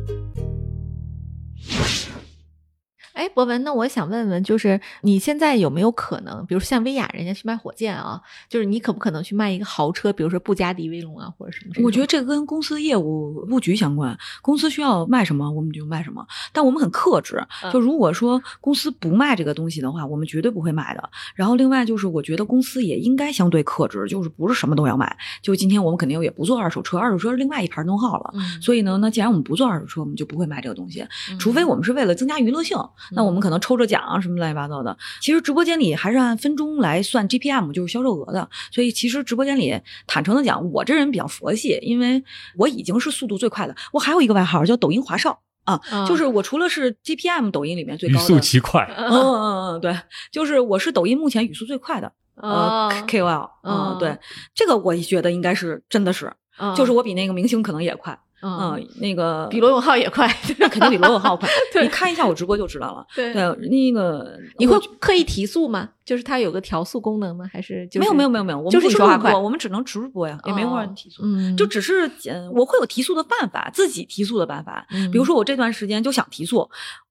[3.21, 11.85] 哎，博文，那我想问问，就是你现在有没有可能，比如像薇娅人家去卖火箭啊，就是你可不可能去卖一个豪车，比如说布加迪威龙啊，或者什么？
[11.85, 17.37] 我觉得这跟公司业务布局相关，公司需要卖什么我们就卖什么，但我们很克制。
[17.63, 21.09] 嗯就如果说公司不卖这个东西的话，我们绝对不会卖的。
[21.35, 25.15] 然后另外就是，我觉得公司也应该相对克制，就是不是什么都要卖。
[25.43, 28.31] 就今天我们肯定也不做二手车，二手车是另外一盘 know how 了。
[28.33, 32.77] 嗯，所以呢，那既然我们不做二手车，我们就不会卖这个东西，嗯除非我们是为了增加娱乐性，
[33.13, 34.97] 那我们可能抽着奖啊什么乱七八糟的。
[35.19, 38.49] 其实直播间里还是按分钟来算 GPM，就是销售额的。
[38.71, 42.23] 所以其实直播间里坦诚的讲，我这人比较佛系，因为
[42.57, 43.75] 我已经是速度最快的。
[43.91, 46.05] 我还有一个外号叫抖音华少啊，嗯。
[46.05, 49.07] 就是我除了是 GPM 抖音里面最高的，速极快，嗯。
[49.09, 49.97] 嗯嗯嗯，对，
[50.31, 53.95] 就是我是抖音目前语速最快的哦呃 KOL，嗯。
[53.95, 54.17] 嗯，对，
[54.55, 56.73] 这个我觉得应该是真的是，嗯。
[56.75, 60.27] 就是我比那个明星可能也快，嗯，嗯，那个 比罗永浩也快，
[60.59, 63.05] 那肯定比罗永浩快 对，你看一下我直播就知道了。
[63.15, 65.89] 对对，那个你会刻意提速吗？
[66.03, 67.45] 就是它有个调速功能吗？
[67.53, 71.21] 还是就是没有没有没有没有，我们就是不说话快录播，我们只能直播呀，也没有人提速。
[71.23, 74.85] 嗯，就只是嗯，我会有提速的办法，自己提速的办法。
[74.91, 76.57] 嗯比如说我这段时间就想提速，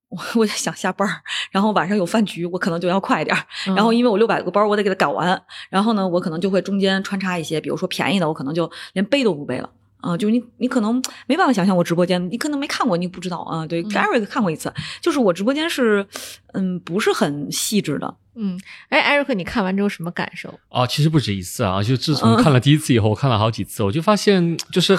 [0.09, 3.43] 我我就想下班儿，然后晚上有饭局，我可能就要快点儿。
[3.69, 5.41] 嗯然后因为我六百个包，我得给它赶完。
[5.71, 9.71] 然后呢，我可能就会中间穿插一些，比如说便宜的，我可能就连背都不背了。
[10.01, 13.67] 啊、就是你，你可能没办法想象我直播间，你可能没看过，你不知道啊。
[13.67, 16.07] 对嗯，Gary 看过一次，就是我直播间是，
[16.53, 18.15] 嗯，不是很细致的。
[18.37, 20.59] 嗯，哎，艾瑞克，你看完之后什么感受？
[20.69, 21.83] 啊，其实不止一次啊！
[21.83, 24.97] 就自从嗯看了第一次以后，我看了好几次，我就发现，就是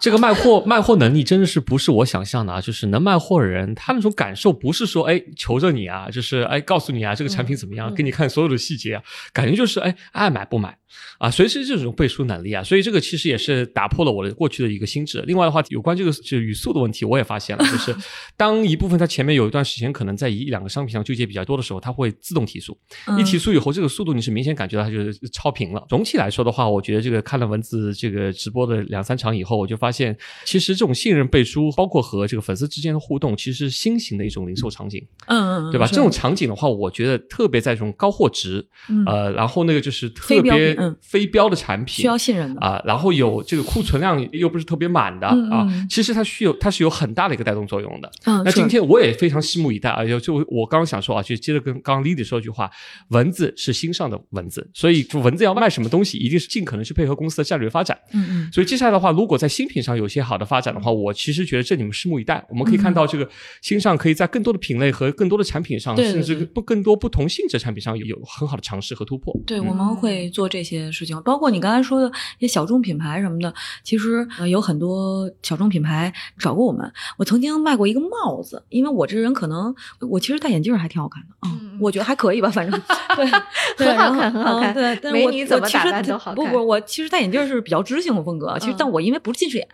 [0.00, 2.60] 这个卖货 卖货能力真的是不是我想象的啊！
[2.60, 10.76] 就是能卖货的人，他那种感受不是说哎求着你啊，就是哎告诉你啊这个产品怎么样，嗯给你看所有的细节啊，感觉就是哎爱买不买
[11.18, 15.22] 啊，随时这种背书能力啊，所以这个其实也是打破了我的过去的一个心智。
[15.26, 17.94] 另外的话，有关这个就语速的问题，我也发现了，就是
[18.36, 22.69] 当一部分它前面有一段时间可能在一两个商品上纠结比较多的时候，它会自动提速，
[23.18, 25.84] 一提速以后，这个速度你是明显感觉到它就是超频了。
[25.88, 35.86] 总体来说的话，我觉得这个看了文字这个直播的两三场以后，我就发现，其实这种信任背书，包括和这个粉丝之间的互动，其实是新型的一种零售场景，嗯嗯，对吧？
[35.86, 42.60] 这种场景的话，我觉得特别在这种高货值，嗯呃，然后那个就是特别嗯非标的产品，需要信任的。
[42.60, 48.10] 啊，然后有这个库存量又不是特别满的啊其实它需有它是有很大的一个带动作用的。
[48.24, 50.04] 嗯，那今天我也非常拭目以待啊！
[50.04, 52.70] 就就我刚刚想说啊，就接着跟刚刚 Lily 说一句话话，
[53.08, 57.98] 文字是新上的文字，所以就文字要卖什么东西，一定是尽可能去配合公司的战略发展。
[58.12, 62.44] 嗯嗯，所以接下来的话，如果在新品上有些好的发展的话，我其实觉得这你们拭目以待。
[62.50, 63.28] 我们可以看到这个
[63.62, 69.34] 新上可以在更多的品类和更多的产品上，甚至不更多不同性质产品上有有很好的尝试和突破。
[69.46, 73.52] 对，嗯我们会做这些事情，包括你刚才说的一些小众品牌什么的。
[73.82, 76.92] 其实呃有很多小众品牌找过我们。
[77.16, 82.80] 我曾经卖过一个帽子，因为我这人可能我其实戴眼镜还挺好看的啊、嗯我觉得还可以吧，反正
[83.16, 83.30] 对，
[83.76, 89.68] 对很好看很好看嗯对，美女怎么打扮都好看不不，我其实戴眼镜是比较知性的风格，其实嗯但我因为不是近视眼，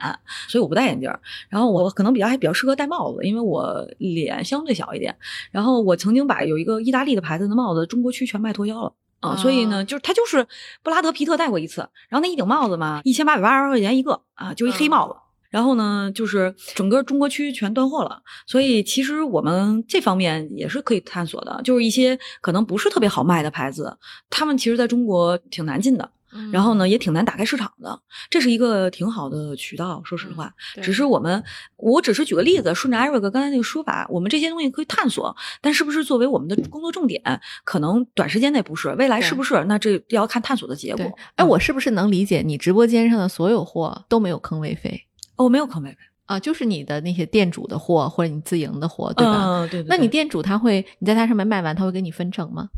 [0.48, 1.10] 所以我不戴眼镜。
[1.48, 5.14] 然后我可能比较还比较适合戴帽子，因为我脸相对小一点。
[5.50, 8.92] 然后我曾经把有一个意大利的牌子的帽子，中国区全卖脱销了。
[9.20, 10.46] 啊、所以呢，就是他就是
[10.82, 15.14] 布拉德皮特戴过一次，然后那一顶帽子嘛，一千八百八十块钱一个啊，就一黑帽子。
[15.56, 23.96] 然后呢，就是整个中国区全断货了，所以其实我们这方面也是可以探索的，就是一些可能不是特别好卖的牌子，
[24.28, 30.02] 他们其实在中国挺难进的，嗯然后呢也挺难打开市场的，这是一个挺好的渠道。
[30.04, 31.42] 说实话，对只是我们，
[31.76, 37.22] 我只是举个例子，顺着艾瑞克刚才那个说法，我们这些东西可以探索，但是不是作为我们的工作重点，
[37.64, 39.64] 可能短时间内不是，未来是不是？
[39.64, 45.96] 那这要看探索的结果对。，哎，嗯我是不是能理解你直播间上的所有货都没有坑位费哦，没有坑位位，
[46.26, 46.38] 啊？
[46.40, 49.44] 就是你的那些店主的货或者你自营的货，对吧？
[49.46, 52.68] 嗯，对对对那你店主他会你在他上面卖完，他会给你分成吗？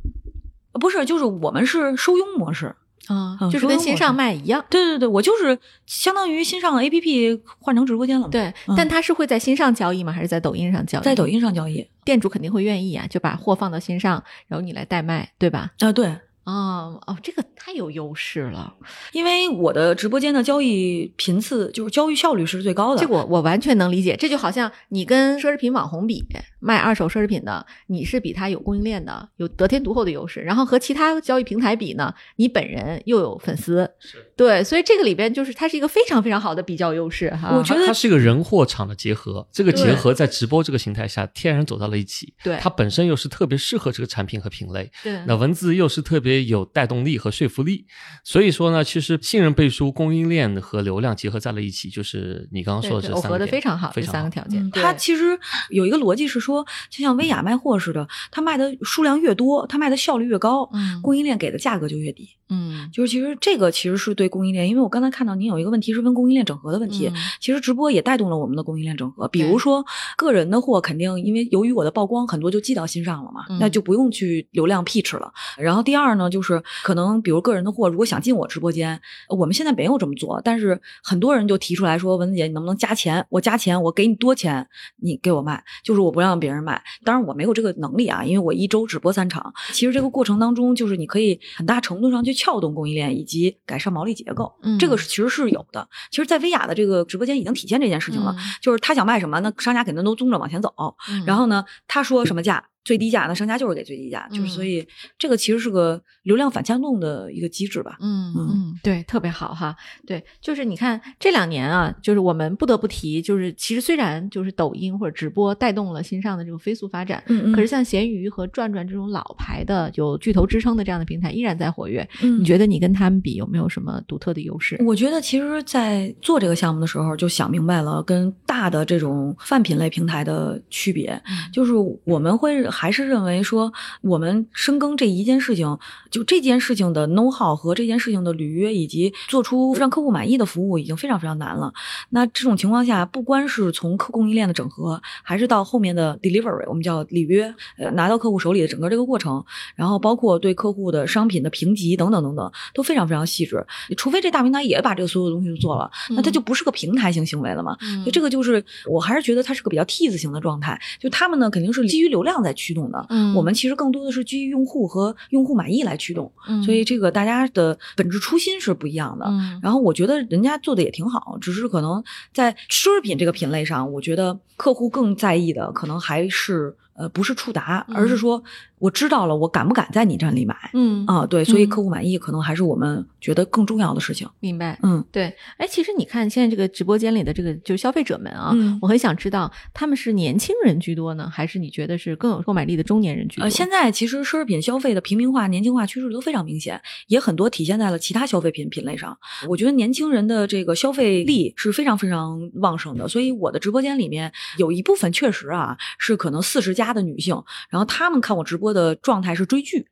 [0.72, 2.74] 不是，就是我们是收佣模式。
[3.06, 4.62] 啊、嗯就是跟新上卖一样。
[4.68, 10.12] 对对对，我就是相当于新上的 APP 换成直播间了嘛。，对，嗯但他是会在新上交易吗？
[10.12, 11.04] 还是在抖音上交易？
[11.04, 15.72] 在抖音上交易店主肯定会愿意啊，就把货放到新上，然后你来代卖，对吧？
[15.78, 16.14] 啊，对，
[16.48, 18.72] 哦哦，这个太有优势了，
[19.12, 23.02] 因为我的直播间的交易频次就是交易效率是最高的。
[23.02, 24.16] 这个我我完全能理解。
[24.16, 26.24] 这就好像你跟奢侈品网红比，
[26.58, 30.40] 卖二手奢侈品的，你是比他有供应链的，有得天独厚的优势。
[30.40, 33.86] 然后和其他交易平台比呢，你本人又有粉丝，
[34.34, 37.54] 对，所以这个里边就是它是一个非常非常好的比较优势哈。
[37.54, 42.32] 我觉得它它是一个人货场的结合，这个结合在直播这个形态下天然走到了一起。
[42.42, 47.86] 对它本身又是特别适合这个产品和品类，对那文字又是特别有带动力和说服力，
[48.24, 54.62] 所以说呢，其实信任背书、供应链和流量结合在了一起，就是你刚刚说的对对耦合的这三个点非常好，这非常好三个条件。
[54.62, 55.38] 嗯，它其实
[55.70, 62.28] 有一个逻辑是说，就像薇娅卖货似的，它卖的数量越多，它卖的效率越高，嗯供应链给的价格就越低。
[62.50, 69.28] 嗯就是其实这个其实是对供应链，因为我刚才看到您有一个问题是问供应链整合的问题，嗯其实直播也带动了我们的供应链整合。
[69.28, 69.84] 比如说
[70.16, 75.30] 个人的货，肯定因为由于我的曝光，很多就寄到心上了嘛，嗯那就不用去流量 pitch 了。
[75.58, 83.24] 然后第二呢，就是可能比如个人的货，如果想进我直播间，我们现在没有这么做，但是很多人就提出来说，文子姐，你能不能加钱？
[83.30, 86.82] 我加钱，我给你多钱，你给我卖，就是我不让别人卖。
[87.04, 89.52] 当然我没有这个能力啊，因为我一周只播三场。
[89.72, 95.88] 其实这个过程当中，就是你可以很大程度上去撬动供应链以及改善毛利结构，嗯这个是其实是有的。
[96.10, 100.72] 其实，在薇娅的这个直播间已经体现这件事情了，嗯就是他想卖什么，那商家肯定都宗着往前走。
[101.10, 107.98] 嗯然后呢，他说什么价最低价，那商家就是给最低价，就是嗯所以这个其实是个流量反向动的一个机制吧。
[108.00, 109.76] 嗯嗯嗯，对，特别好哈。
[110.06, 122.08] 对，就是你看这两年啊，就是我们不得不提，就是其实虽然就是抖音或者直播带动了新上的这种飞速发展，嗯可是像闲鱼和转转这种老牌的有巨头支撑的这样的平台依然在活跃。
[122.22, 124.82] 嗯你觉得你跟他们比有没有什么独特的优势？
[124.86, 131.72] 我觉得其实，在做这个项目的时候，就想明白了跟大的这种泛品类平台的区别，嗯就是
[132.04, 135.76] 我们会还是认为说，我们深耕这一件事情，
[136.12, 141.74] 就这件事情的 know how 和这件事情的履约，以及做出让客户满意的服务，已经非常非常难了。
[142.10, 153.66] 那这种情况下，不光是从客供应链的整合，还是到后面的 delivery，我们叫履约，呃，拿到客户手里的整个这个过程，然后包括对客户的商品的评级等等等等，都非常非常细致。
[153.96, 157.76] 除非这大平台也把这个所有的东西都做了，那它就不是个平台型行为了嘛。
[157.82, 160.80] 嗯就这个就是，我还是觉得它是个比较 T 字型的状态。
[161.00, 166.30] 就他们呢，肯定是基于流量在驱动的，嗯我们其实更多的是基于用户和用户满意来驱动。
[166.48, 169.24] 嗯所以这个大家的本质初心是不一样的。
[169.26, 172.02] 嗯然后我觉得人家做的也挺好，只是可能
[172.34, 178.42] 在奢侈品这个品类上，我觉得客户更在意的可能还是呃不是触达，嗯而是说
[178.78, 180.54] 我知道了我敢不敢在你这里买。
[180.74, 184.28] 嗯啊，对，所以嗯客户满意可能还是我们觉得更重要的事情。
[184.40, 184.78] 明白。
[184.82, 193.44] 嗯，对，哎，其实你看现在这个直播间里的这个就是消费者们啊，嗯我很想知道他们是年轻人居多呢，还是你觉得是更有购买力的中年人居多？
[193.44, 199.16] 呃，现在其实奢侈品消费的平民化、年轻化趋势都非常明显，也很多体现在了其他消费品品类上。
[199.46, 209.86] 我觉得年轻人的这个消费力是非常非常旺盛的，所以我的直播间里面有一部分确实啊是可能四十加的女性，然后她们看我直播的状态是追剧。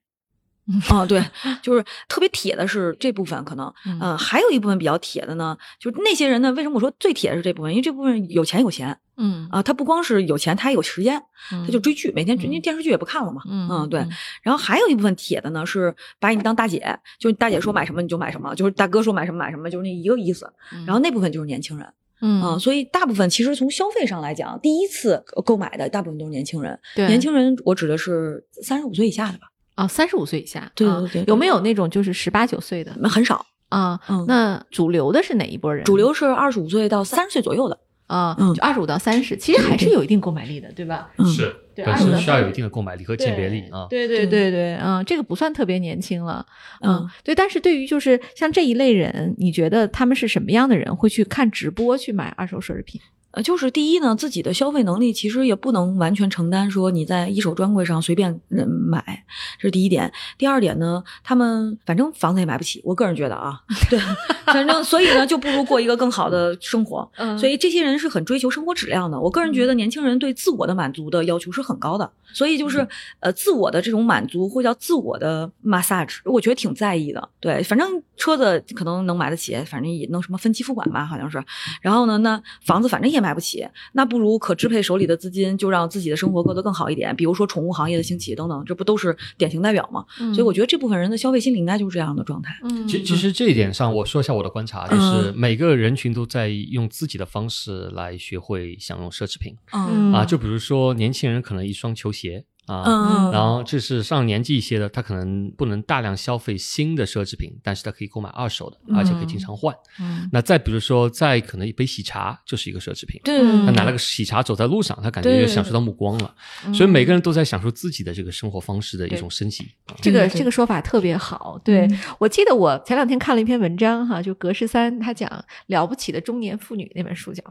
[0.89, 1.23] 啊，对，
[1.63, 7.71] 就是特别铁的是这部分，可能，嗯呃，还有一部分比较铁的呢，就是那些人呢，为什么我说最铁的是这部分？
[7.71, 14.11] 因为这部分有钱有钱嗯啊，他不光是有钱，他还有时间，他就追剧，每天追，嗯因为电视剧也不看了嘛，嗯嗯，对嗯。
[14.43, 20.53] 然后还有一部分铁的呢，是把你当大姐，就是大姐说买什么你就买什么，就是大哥说买什么买什么，就是那一个意思。
[20.85, 21.87] 然后那部分就是年轻人，
[22.21, 26.79] 嗯啊，所以大部分其实从消费上来讲，第一次购买的大部分都是年轻人。
[26.95, 33.45] 对年轻人我指的是三十五岁以下的吧，啊，三十五岁以下，啊对对对对有没有那种就是十八九岁的很少。
[33.69, 33.99] 啊？
[34.09, 35.85] 嗯那主流的是哪一波人？
[35.85, 37.77] 主流是二十五岁到三十岁左右的。
[38.07, 41.11] 啊，嗯就二十五到三十，其实还是有一定购买力的，对吧？
[41.19, 43.87] 嗯，是，对但25是需要有一定的购买力和鉴别力啊。
[43.91, 46.47] 对对对对，嗯，这个不算特别年轻了，
[46.83, 47.35] 嗯嗯，对。
[47.35, 53.01] 但是对于就是像这一类人，你觉得他们是什么样的人会去看直播去买二手奢侈品？
[53.37, 59.25] 呃，就是第一呢，自己的消费能力其实也不能完全承担说你在一手专柜上随便嗯买，
[59.59, 60.11] 这是第一点。
[60.39, 64.01] 第二点呢，他们反正房子也买不起，我个人觉得啊， 对，
[64.47, 67.07] 反正所以呢，就不如过一个更好的生活。
[67.17, 69.21] 嗯所以这些人是很追求生活质量的。
[69.21, 72.89] 我个人觉得年轻人对自我的满足的要求是很高的，所以就是
[73.21, 77.29] 呃自我的这种满足或叫自我的 massage，我觉得挺在意的。
[77.39, 81.45] 对，反正车子可能能买得起，反正也能什么分期付款吧，好像是。
[81.83, 87.15] 然后呢，那房子反正也买不起，那不如可支配手里的资金，就让自己的生活过得更好一点。
[87.17, 90.05] 比如说宠物行业的兴起等等，这不都是典型代表吗？
[90.33, 92.57] 所以我觉得这部分人的消费心理应该就是这样的状态。
[92.63, 100.25] 嗯，其其实这一点上，我说一下我的观察，就是每个人群都在用自己的方式来学会享用奢侈品嗯啊。
[100.25, 109.75] 就比如说年轻人可能一双球鞋啊，嗯然后这是上年纪一些的，他可能不能大量消费新的奢侈品，但是他可以购买二手的，而且可以经常换。
[110.01, 113.21] 嗯那再比如说，再可能一杯喜茶就是一个奢侈品。
[113.25, 113.39] 对。
[113.39, 116.35] 嗯他拿了个喜茶走在路上，他感觉享受到目光了，
[116.67, 119.65] 嗯所以每个人都在享受自己的这个生活方式的一种升级。
[119.87, 121.99] 啊这个这个说法特别好，对、嗯。
[122.19, 125.31] 我记得我前两天看了一篇文章哈，就格十三他讲
[125.69, 127.43] 了不起的中年妇女那本书叫，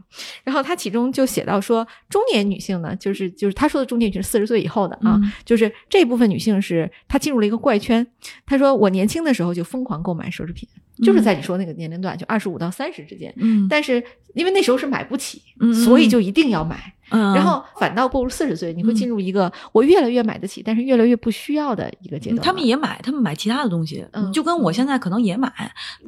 [0.44, 5.32] 然后他其中就写到说，中年女性呢，就是就是他说的中年女性是四十岁以后的啊，嗯。
[5.44, 8.06] 就是这部分女性是她进入了一个怪圈，
[8.44, 10.68] 她说我年轻的时候就疯狂购买奢侈品，
[11.02, 14.02] 就是在你说那个年龄段，就二十五到三十之间，嗯，但是
[14.34, 16.92] 因为那时候是买不起，嗯所以就一定要买。
[17.10, 25.52] 嗯，然后反倒步入四十岁，你会进入一个我越来越买得起，但是越来越不需要的一个阶段他们也买，他们买其他的东西，嗯就跟我现在可能也买。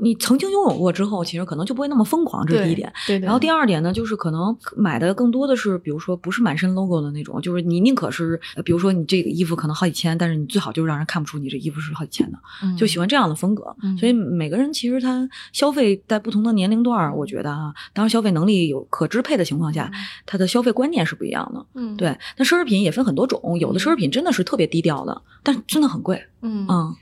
[0.00, 2.92] 你曾经拥有过之后，其实可能就不会那么疯狂，这是第一点。
[3.06, 13.74] 对对，然后第二点呢，就是可能买的更多的是，比如说不是满身 logo 的那种，就是你宁可是，呃比如说你这个衣服可能好几千，但是你最好就是让人看不出你这衣服是好几千的，嗯就喜欢这样的风格。
[13.82, 19.90] 嗯所以每个人其实他消费在不同的年龄段，我觉得啊，当然消费能力有可支配的情况下，
[20.26, 21.66] 他的消费观念是不一样的。
[21.74, 26.22] 嗯对，那奢侈品也分很多种，有的奢侈品真的是特别低调的，但真的很贵。
[26.42, 26.96] 嗯嗯。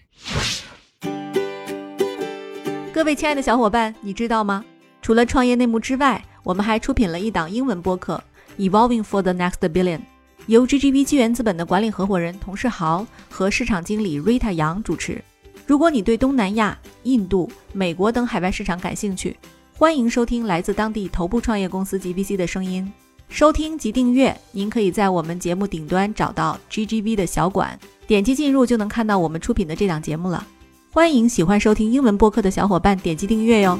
[2.92, 4.64] 各位亲爱的小伙伴，你知道吗？
[5.02, 8.22] 除了创业内幕之外，我们还出品了一档英文播客
[8.70, 9.98] 《Evolving for the Next Billion》，
[10.46, 15.22] 由 GGV 纪元资本的管理合伙人童世豪和市场经理 Rita 杨主持。
[15.66, 19.36] 如果你对东南亚、印度、美国等海外市场感兴趣，
[19.76, 22.90] 欢迎收听来自当地头部创业公司 GVC 的声音。
[23.28, 30.46] 收听及订阅，您可以在我们节目顶端找到 GGV 的小馆，点击进入就能看到我们出品的这档节目了。
[30.90, 33.78] 欢迎喜欢收听英文播客的小伙伴点击订阅哟。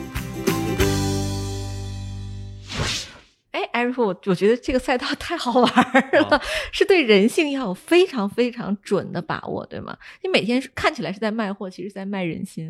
[3.56, 6.42] 哎，艾瑞夫，我我觉得这个赛道 太好玩儿了，
[6.72, 9.96] 是对人性要有非常非常准的把握，对吗？
[10.22, 12.68] 你每天看起来是在卖货，其实是在卖人心，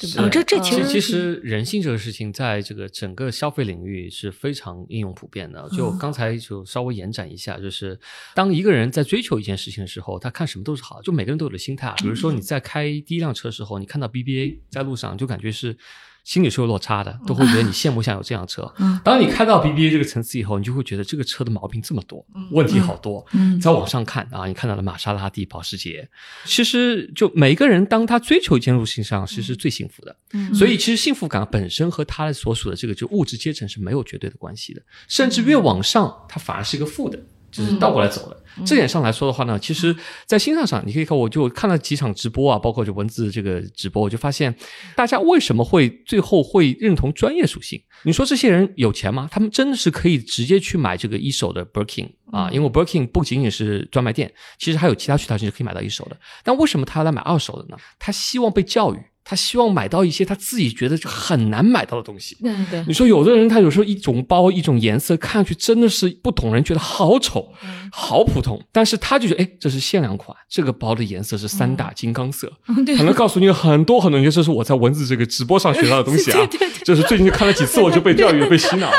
[0.00, 0.24] 对不对？
[0.24, 5.68] 啊这这嗯其实其实人性这个事情，在这个整个消费领域是非常应用普遍的。
[5.76, 8.00] 就嗯刚才就稍微延展一下，就是
[8.34, 11.94] 当一个人在追求一件事情的时候，他看什么都是好，就每个人都有的心态啊。
[11.98, 15.76] 比如说你在开第一辆车的时候，你看到 BBA 在路上，就感觉是
[16.24, 18.68] 心里是有落差的，都会觉得你羡慕像有这辆车。
[18.80, 23.24] 嗯当你开到 BBA 这个层次以后，你就会觉得这个车的毛病这么多，问题好多。
[23.32, 26.08] 嗯再往上看啊，你看到了玛莎拉蒂、保时捷，
[26.46, 30.16] 其实就每一个人当他追求一件事情上，其实是最幸福的。
[30.32, 37.18] 嗯所以其实幸福感本身和他所属的这个就物质阶层是没有绝对的关系的，甚至越往上，它反而是一个负的。
[37.54, 38.36] 就是倒过来走了。
[38.64, 39.94] 这点上来说的话呢，其实，
[40.26, 44.54] 在心上上，你可以看，我就看了几场直播啊，包括就文字这个直播，我就发现，
[44.94, 47.80] 大家为什么会最后会认同专业属性？
[48.04, 49.28] 你说这些人有钱吗？
[49.30, 56.16] 他们真的是可以直接去买这个一手的 Birkin 啊，因为 Birkin 不仅仅是专卖店，其实还有其他渠道是可以买到一手的。
[56.44, 57.76] 但为什么他要来买二手的呢？
[57.98, 58.98] 他希望被教育。
[59.24, 62.36] 他希望买到一些他自己觉得就很难买到的东西。
[62.42, 62.84] 对对。
[62.86, 67.48] 你说有的人他有时候一种包一种颜色看上去真的是不同人觉得好丑，
[67.90, 72.52] 好普通，但是他就觉得哎这是限量款，这个包的颜色是三大金刚色，
[72.84, 72.96] 对。
[72.96, 76.46] 可能告诉你很多很多，这是我在文字这个直播上学到的东西啊，
[76.84, 78.96] 就是最近看了几次我就被钓鱼被洗脑了。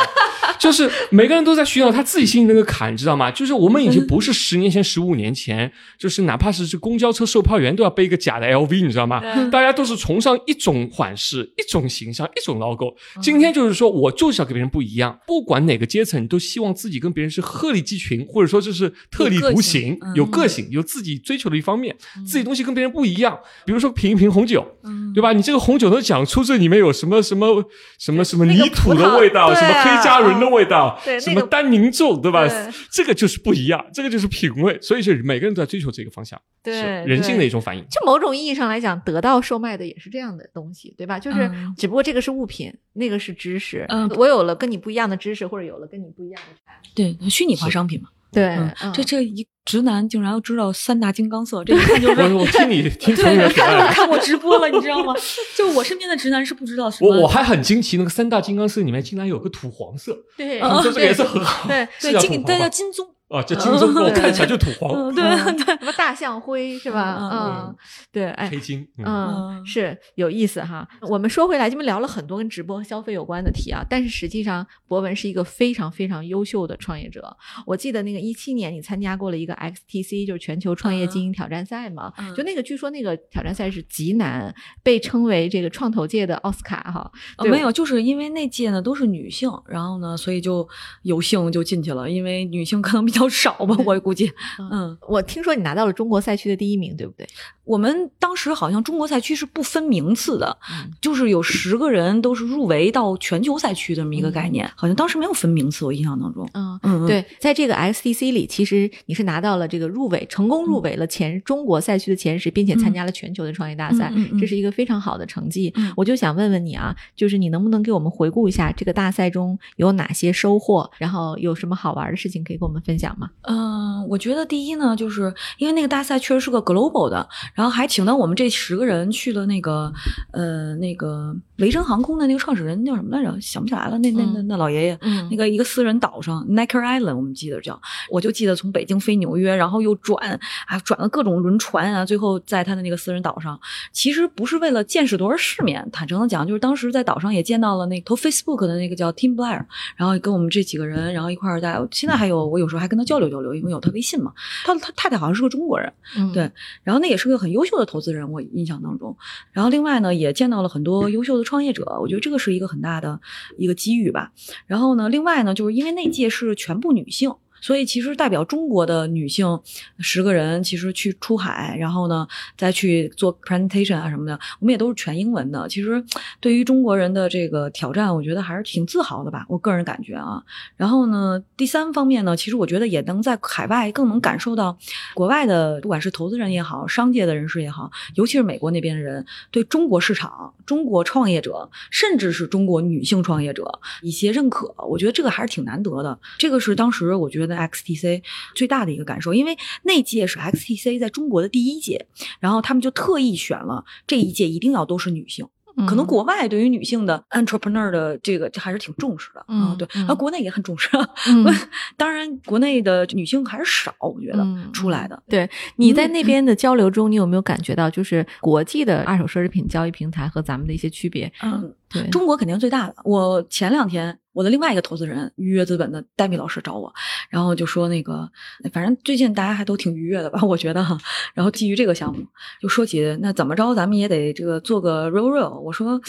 [0.60, 3.30] 就是每个人都在寻找他自己心里那个坎，你知道吗？
[3.32, 9.22] 就是我们已经不是十年前、十五年前，就是哪怕是这公交车售票员都要背一个假的 LV，你知道吗？
[9.51, 12.95] 大家都是崇尚一种款式、一种形象、一种 logo。
[13.22, 21.95] 今天就是说我就是要跟别人不一样，不管哪个阶层，你都希望自己跟别人是鹤立鸡群，或者说就是特立独行，有个性，有自己追求的一方面，
[22.26, 23.38] 自己东西跟别人不一样。
[23.66, 24.66] 比如说品一瓶红酒，
[25.14, 25.34] 对吧？
[25.34, 27.64] 你这个红酒能讲出这里面有什么什么
[27.99, 32.74] 什么什么泥土的味道，什么黑加仑的味道，对什么单宁重，对吧对？
[32.91, 37.84] 这个就是不一样，这个就是品味，所以是每个人都在追求这个方向，对是人性的一种反应。
[37.89, 41.20] 就某种意义上来讲，得到售卖的也是这样的东西，对吧？
[41.20, 43.86] 就是嗯只不过这个是物品，那个是知识。
[43.89, 46.91] 嗯我有了跟你不一样的知识，或者有了跟你不一样的产品。
[46.96, 48.10] 对，虚拟化商品嘛。
[48.36, 55.13] 对这这一直男竟然要知道三大金刚色，这一看就是我我 听你听从对，你的看表演，我看我直播了，你知道吗？
[55.57, 57.09] 就我身边的直男是不知道什么。
[57.09, 62.69] 我我还很惊奇，那个三大金刚色里面竟然有个土黄色，对，这个颜色很好，对对金，但叫？
[62.69, 63.07] 金棕。
[63.28, 65.65] 啊，这金棕我看起来就土黄，嗯，对嗯 对。
[65.78, 67.17] 什么大象灰是吧？
[67.32, 67.76] 嗯
[68.11, 70.88] 对，哎，黑金，嗯是有意思哈。
[71.01, 77.36] 我们说回来，这边聊了很多跟直播和消费有关的题啊，但是实际上博文是一个非常非常优秀的创业者。
[77.65, 84.53] 我记得那个一七年你参加过了一个 XTC，就是全球创业精英挑战赛嘛，嗯就那个据说那个挑战赛是极难，
[84.84, 87.11] 被称为这个创投界的奥斯卡哈。
[87.49, 90.67] 没有，就是因为那届呢都是女性，然后呢，所以就
[91.01, 94.32] 有幸就进去了，因为女性可能比较少吧，我估计。
[94.72, 97.28] 嗯，我听说你拿到了中国赛区的第一名，对不对？
[97.66, 106.47] 我们当时好像中国赛区是不分名次的，嗯就是有十个人都是入围到全球赛区这么一个概念，好像当时没有分名次，我印象当中。
[106.53, 115.74] 嗯对，在这个 XDC 里，其实你是拿到了这个入围，成功入围了前中国赛区的前十，并且参加了全球的创业大赛，这是一个非常好的成绩。
[115.76, 123.30] 嗯我就想问问你啊，就是你能不能给我们回顾一下这个大赛中有哪些收获，然后有什么好玩的事情可以跟我们分享吗？
[123.43, 129.91] 嗯，我觉得第一呢，就是因为那个大赛确实是个 global 的，然后还请到我们这十个人去了那个
[130.32, 133.39] 呃那个维珍航空的那个创始人叫什么来着？
[133.39, 134.97] 想不起来了，那那那那老爷爷。
[135.01, 137.80] 嗯那个一个私人岛上，Necker Island，我们记得叫，
[138.10, 143.60] 我就记得从北京飞纽约，然后又转啊，转了各种轮船啊，最后在他的那个私人岛上，
[143.91, 149.64] 其实不是为了见识多少世面，坦诚的讲，就是当时在岛上也见到了那投 Facebook 的那个叫 Tim Blair，
[149.95, 154.32] 然后跟我们这几个人，然后一块儿在，现在还有我有时候还跟他交流交流，因为有他微信嘛，
[154.64, 156.51] 他他太太好像是个中国人，嗯对
[156.84, 159.16] 然后那也是个很优秀的投资人，我印象当中。
[159.51, 163.22] 然后另外呢，也见到了很多优秀的创业者，我觉得这个是一个很大的
[163.58, 164.34] 一个机遇吧。
[164.68, 167.34] 然后呢，另外呢，就是因为那届是全部女性。
[167.66, 169.59] 所以其实代表中国的女性
[169.97, 175.68] 十个人，其实去出海，然后呢再去做 presentation 啊什么的，我们也都是全英文的。
[175.68, 176.03] 其实
[176.39, 180.39] 对于中国人的这个挑战，我觉得还是挺自豪的吧，我个人感觉啊。
[180.78, 184.78] 然后呢，第三方面呢，其实我觉得也能在海外更能感受到
[185.16, 194.72] 国外的，不管是投资人也好，商界的人士也好，尤其是美国那边的人，对中国市场、中国创业者，甚至是中国女性创业者一些认可。
[194.88, 196.20] 我觉得这个还是挺难得的。
[196.38, 198.22] 这个是当时我觉得 XTC
[198.53, 202.06] 最大的一个感受，因为那届是 XTC 在中国的第一届，
[202.39, 205.47] 然后他们就特意选了这一届一定要都是女性。
[205.86, 210.89] 可能国外对于女性的 entrepreneur 的这个还是挺重视的，嗯啊，对，嗯那国内也很重视，
[211.28, 211.45] 嗯
[211.97, 221.30] 当然国内的女性还是少，我觉得嗯出来的，对，你在那边的交流中，你有没有感觉到，就是国际的二手奢侈品交易平台和咱们的一些区别？
[221.43, 222.95] 嗯，对，中国肯定最大的。
[223.03, 226.93] 我前两天我的另外一个投资人愉悦资本的戴米老师找我，
[227.29, 228.29] 然后就说那个，
[228.73, 230.95] 反正最近大家还都挺愉悦的吧， 我觉得哈。
[231.33, 232.23] 然后基于这个项目，
[232.61, 235.57] 就说起那怎么着，咱们也得这个做个 real real。
[235.61, 235.99] 我说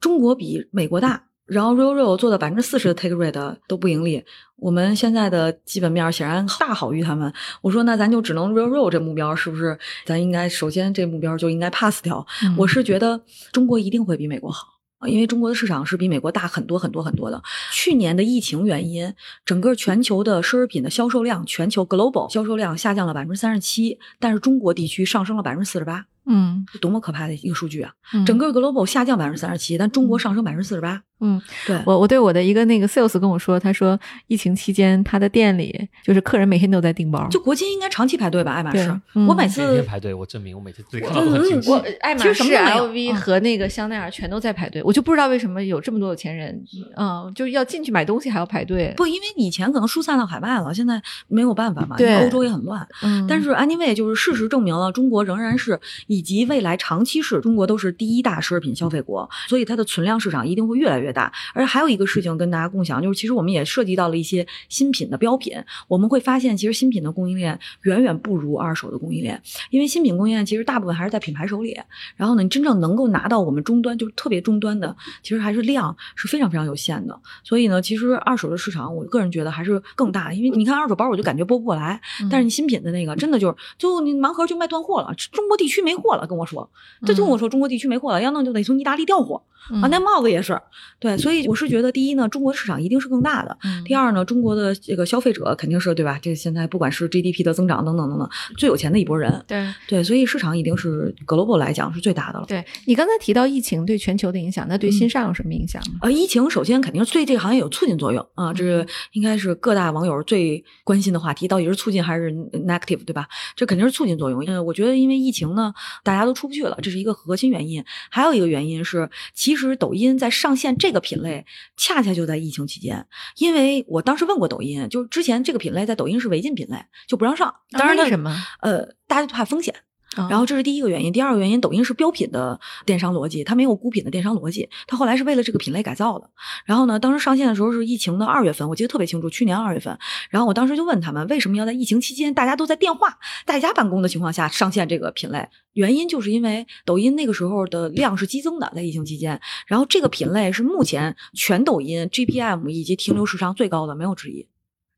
[0.00, 1.24] 中国比美国大。
[1.46, 4.20] 然后 real real 做的百分之四十的 take rate 都不盈利，
[4.56, 7.32] 我们现在的基本面显然大好于他们。
[7.62, 9.78] 我说那咱就只能 real real 这目标是不是？
[10.04, 12.26] 咱应该首先这目标就应该 pass 掉。
[12.42, 14.66] 嗯我是觉得中国一定会比美国好。
[15.06, 17.42] 啊因为中国的市场是比美国大很多很多很多的。
[17.72, 27.92] 去年的疫情原因，整个全球的奢侈品的销售量，全球 global 销售量下降了百分之三十七，但是中国地区上升了百分之四十八，嗯，多么可怕的一个数据啊！
[28.12, 31.02] 嗯整个 global 下降百分之三十七，但中国上升百分之四十八。
[31.20, 38.52] 嗯，对，我我对我的一个那个 sales 跟我说，他说疫情期间他的店里就是客人每天都在订包，就国金应该长期排队吧？
[38.52, 41.70] 爱马仕我每次天排队，我证明我每天看到都很惊喜。
[41.70, 46.62] 我爱马其实什仕、LV 嗯和那个香奈儿全都在排队，我就不知道为什么有这么多有钱人，
[46.96, 48.92] 嗯，就是要进去买东西还要排队。
[48.96, 52.86] 不，因为以前可能疏散到海外了，现在没有办法嘛，对因为欧洲也很乱。
[53.02, 61.32] 嗯，但是 anyway，就是事实证明了，中国仍然是以及未来长期是中国都是第一大奢侈品消费国，所以它的存量市场一定会越来越大。
[61.54, 65.52] 而还有一个事情跟大家共享，就是其实我们也涉及到了一些新品的标品，
[65.88, 69.40] 我们会发现，其实新品的供应链远远不如二手的供应链，
[69.70, 71.78] 因为新品供应链其实大部分还是在品牌手里，
[72.16, 77.18] 然后呢，你真正能够拿到我们终端，就是特别终端的，其实还是量是非常非常有限的。
[77.42, 82.00] 所以呢，其实二手的市场，我个人觉得还是更大，因为你看二手包，我就感觉拨不过来，
[82.30, 86.68] 但是你新品的那个真的就是，就你盲盒就卖断货了，中国地区没货了，跟我说，
[87.02, 89.42] 他就跟我说中国地区没货了，要弄就得从意大利调货
[89.82, 90.60] 啊，那帽子也是，
[90.98, 96.18] 对，所以我是觉得第一呢，中国市场一定是更大的，嗯第二呢，中国的这个消费者肯定是对吧？
[96.22, 102.46] 这个现在不管是 GDP 的增长等等等等，最有钱的一波人，对对，所以市场一定是 global 来讲是最大的了。
[102.46, 105.98] 对，你刚才提到疫情对全球的影响，那对新上有什么影响吗？
[106.02, 113.28] 呃，疫情首先肯定是对这个行业有促进作用啊，这个应该是各大网友最关心的话题，到底是促进还是 negative，对吧？
[113.54, 114.42] 这肯定是促进作用。
[114.46, 115.72] 嗯，我觉得因为疫情呢，
[116.02, 117.84] 大家都出不去了，这是一个核心原因。
[118.10, 121.44] 还有一个原因是，其实抖音在上线这个品类，
[121.76, 123.06] 恰恰就在疫情期间。
[123.36, 126.76] 因为我当时问过抖音，就之前这个品类在抖音是违禁品类，
[127.06, 127.54] 就不让上。
[127.70, 128.36] 当然啊为什么？
[128.60, 129.74] 呃，大家就怕风险。
[130.14, 136.30] 然然后这是第一个原因，第二个原因，抖音是标品的电商逻辑，它没有孤品的电商逻辑，它后来是为了这个品类改造的。
[136.66, 139.98] 然后呢，当时上线的时候是疫情的二月份，我记得特别清楚，去年二月份。
[140.28, 145.48] 然后我当时就问他们，为什么要在疫情期间大家都在电话、在家办公的情况下上线这个品类？
[145.72, 154.46] 原因就是因为抖音那个时候的量是激增的，在疫情期间，然后这个品类是目前全抖音 GPM 以及停留时长最高的，没有之一，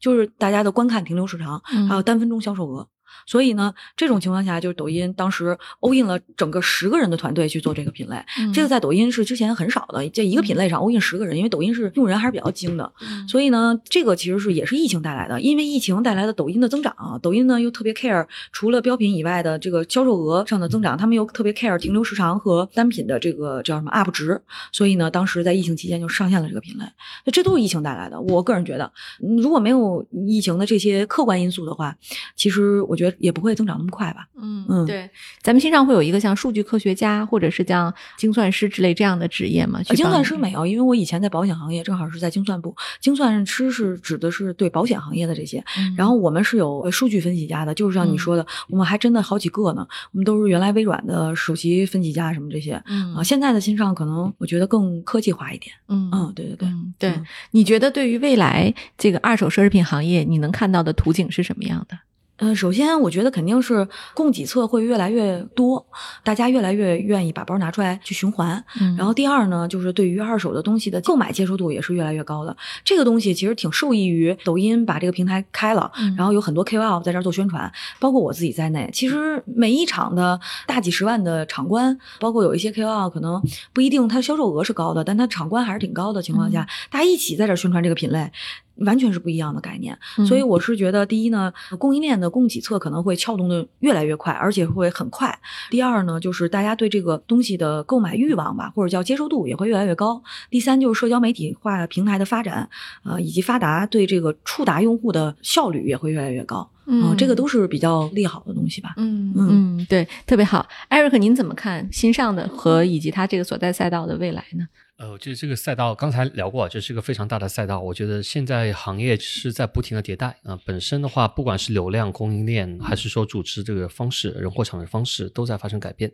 [0.01, 2.87] 就是大家的观看停留时长，还有单分钟销售额。
[3.27, 8.53] 所以呢，这种情况下，就是抖音当时 all in 了整个十个人的团队去做这个品类，嗯。
[8.53, 24.41] 这个在抖音是之前很少的，这一个品类上 all in 十个人，因为抖音是用人还是比较精的，嗯所以呢，这个其实是也是疫情带来的，因为疫情带来的抖音的增长，抖音呢又特别 care 除了标品以外的这个销售额上的增长，他们又特别 care 停留时长和单品的这个叫什么 up 值，
[24.73, 26.85] 所以呢，当时在疫情期间就上线了这个品类，
[27.25, 28.21] 那这都是疫情带来的。
[28.21, 28.91] 我个人觉得，
[29.23, 31.95] 嗯如果没有疫情的这些客观因素的话，
[32.35, 34.27] 其实我觉得也不会增长那么快吧。
[34.41, 35.09] 嗯嗯对，
[35.41, 39.81] 咱们新上会有一个像数据科学家或者是像精算师之类这样的职业吗？
[39.89, 42.75] 呃精算师没有，因为我以前在保险行业，正好是在精算部。
[43.01, 49.87] 精算师是指的是对保险行业的这些，嗯然后我们是有呃数据分析家的，就是像你说的，我们还真的好几个呢。
[50.13, 53.23] 我们都是原来微软的首席分析家什么这些嗯啊。
[53.23, 55.73] 现在的新上可能我觉得更科技化一点。
[55.89, 56.69] 嗯嗯，对对对。
[56.69, 61.99] 嗯对嗯，你觉得对于未来这个二手奢侈品行业，你能看到的图景是什么样的？
[62.39, 65.85] 嗯，首先我觉得肯定是供给侧会越来越多，
[66.23, 68.65] 大家越来越愿意把包拿出来去循环。
[68.81, 72.57] 嗯然后第二呢，就是对于二手的东西的购买接受度也是越来越高的。
[72.85, 78.89] 这个东西其实挺受益于抖音把这个平台开了，嗯然后有很多 KOL 在这儿做宣传，包括我自己在内。
[78.93, 88.31] 其实每一场的大几十万的场观，包括有一些 KOL 可能不一定它销售额是高的，但它场观还是挺高的情况下，大家一起在这儿宣传这个品类。
[88.79, 95.37] 完全是不一样的概念，所以我是觉得，第一呢，供应链的供给侧可能会撬动的越来越快，而且会很快。
[95.71, 100.23] 第二呢，就是大家对这个东西的购买欲望吧，或者叫接受度也会越来越高。
[100.51, 102.69] 第三就是社交媒体化平台的发展，
[103.05, 106.69] 呃，以及发达对这个触达用户的效率也会越来越高。
[106.91, 108.95] 嗯这个都是比较利好的东西吧。
[108.97, 109.49] 嗯嗯
[109.79, 110.67] 嗯，对，特别好。
[110.89, 114.67] Eric，，您怎么看新上的和以及它这个所在赛道的未来呢？
[114.99, 117.79] 呃，我觉得这个赛道刚才聊过，这是一个非常大的赛道。
[117.79, 126.11] 我觉得现在行业是在不停的迭代啊、本身的话，不管是流量、供应链，还是说组织这个方式、人货场的方式，都在发生改变。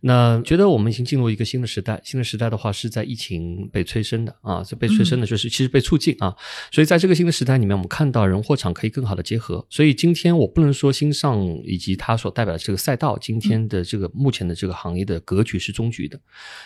[0.00, 6.34] 那觉得我们已经进入一个新的时代，新的时代的话是在疫情被催生的啊，这被催生的就是其实被促进啊，
[6.70, 9.66] 所以在这个新的时代里面，我们看到人货场可以更好的结合。
[9.68, 16.18] 所以今天我不能说新上以及它所代表的这个赛道，今天的这个目前的这个行业的格局是终局的，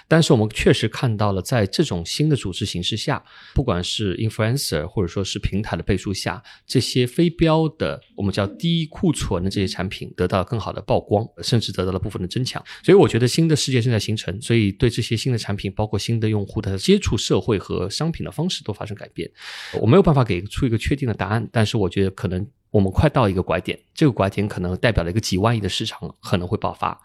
[0.07, 3.23] 但是我们确实看到了，在这种新的组织形式下，
[3.55, 12.63] 不管是 influencer 或者说是平台的背书下，这些非标的我们叫低库存的这些产品得到更好的曝光，甚至得到了部分的增强。
[12.83, 19.31] 所以我觉得新的世界正在形成，所以对这些新的产品，包括新的用户的接触社会和商品的方式都发生改变。
[19.81, 22.47] 我没有办法给出一个确定的答案，但是我觉得可能。
[22.73, 26.99] 我们快到一个拐点，这个拐点可能代表了一个几万亿的市场可能会爆发。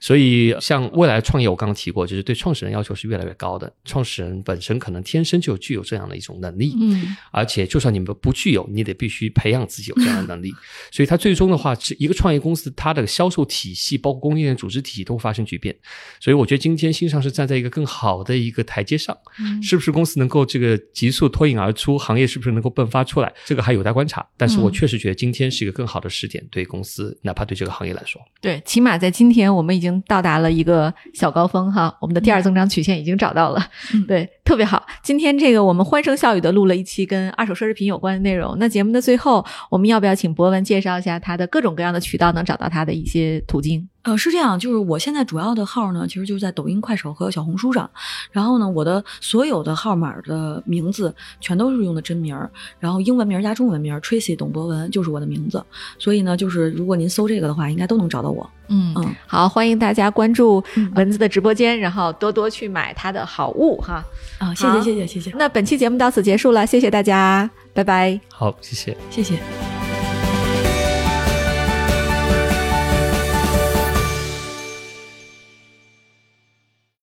[0.00, 3.72] 所以，像未来创业，我刚刚提过，就是对创始人要求是越来越高的。
[3.84, 10.52] 创始人本身可能天生就具有这样的一种能力，嗯，而且就算你们不具有，你得必须培养自己有这样的能力。
[10.90, 15.76] 所以，它最终的话，是一个创业公司，它的销售体系，包括供应链组织体系都会发生巨变。
[16.20, 19.16] 所以，我觉得今天新上市站在一个更好的一个台阶上，
[19.62, 24.26] 是不是公司能够这个急速脱颖而出，行业是不是能够迸发出来，这个还有待观察。
[24.36, 34.06] 但是我确实觉得今天是一个更好的时点，对公司，哪怕对这个行业来说，对，起码在今天我们已经到达了一个小高峰哈，我们的第二增长曲线已经找到了，嗯。
[34.06, 34.84] 对，特别好。
[35.00, 38.56] 今天这个我们欢声笑语的录了一期跟二手奢侈品有关的内容。
[38.58, 43.88] 那节目的最后，我们要不要请博文介绍一下他的各种各样的渠道能找到他的一些途径？
[44.02, 47.88] 呃，是这样，就是我现在主要的号呢，其实就是在抖音、快手和小红书上。
[48.32, 55.64] 然后呢，我的所有的号码的名字全都是用的真名儿，然后英文名儿加中文名儿 Tracy 董博文就是我的名字。
[55.96, 58.50] 所以呢，就是如果您搜这个的话，应该都能找到我。
[58.70, 64.02] 嗯嗯，好，欢迎大家关注嗯文字的直播间，然后多多去买他的好物哈。
[64.38, 68.18] 啊，谢谢谢谢谢谢那本期节目到此结束了，谢谢大家，拜拜。
[68.32, 68.96] 好，谢谢。
[69.10, 69.79] 谢谢。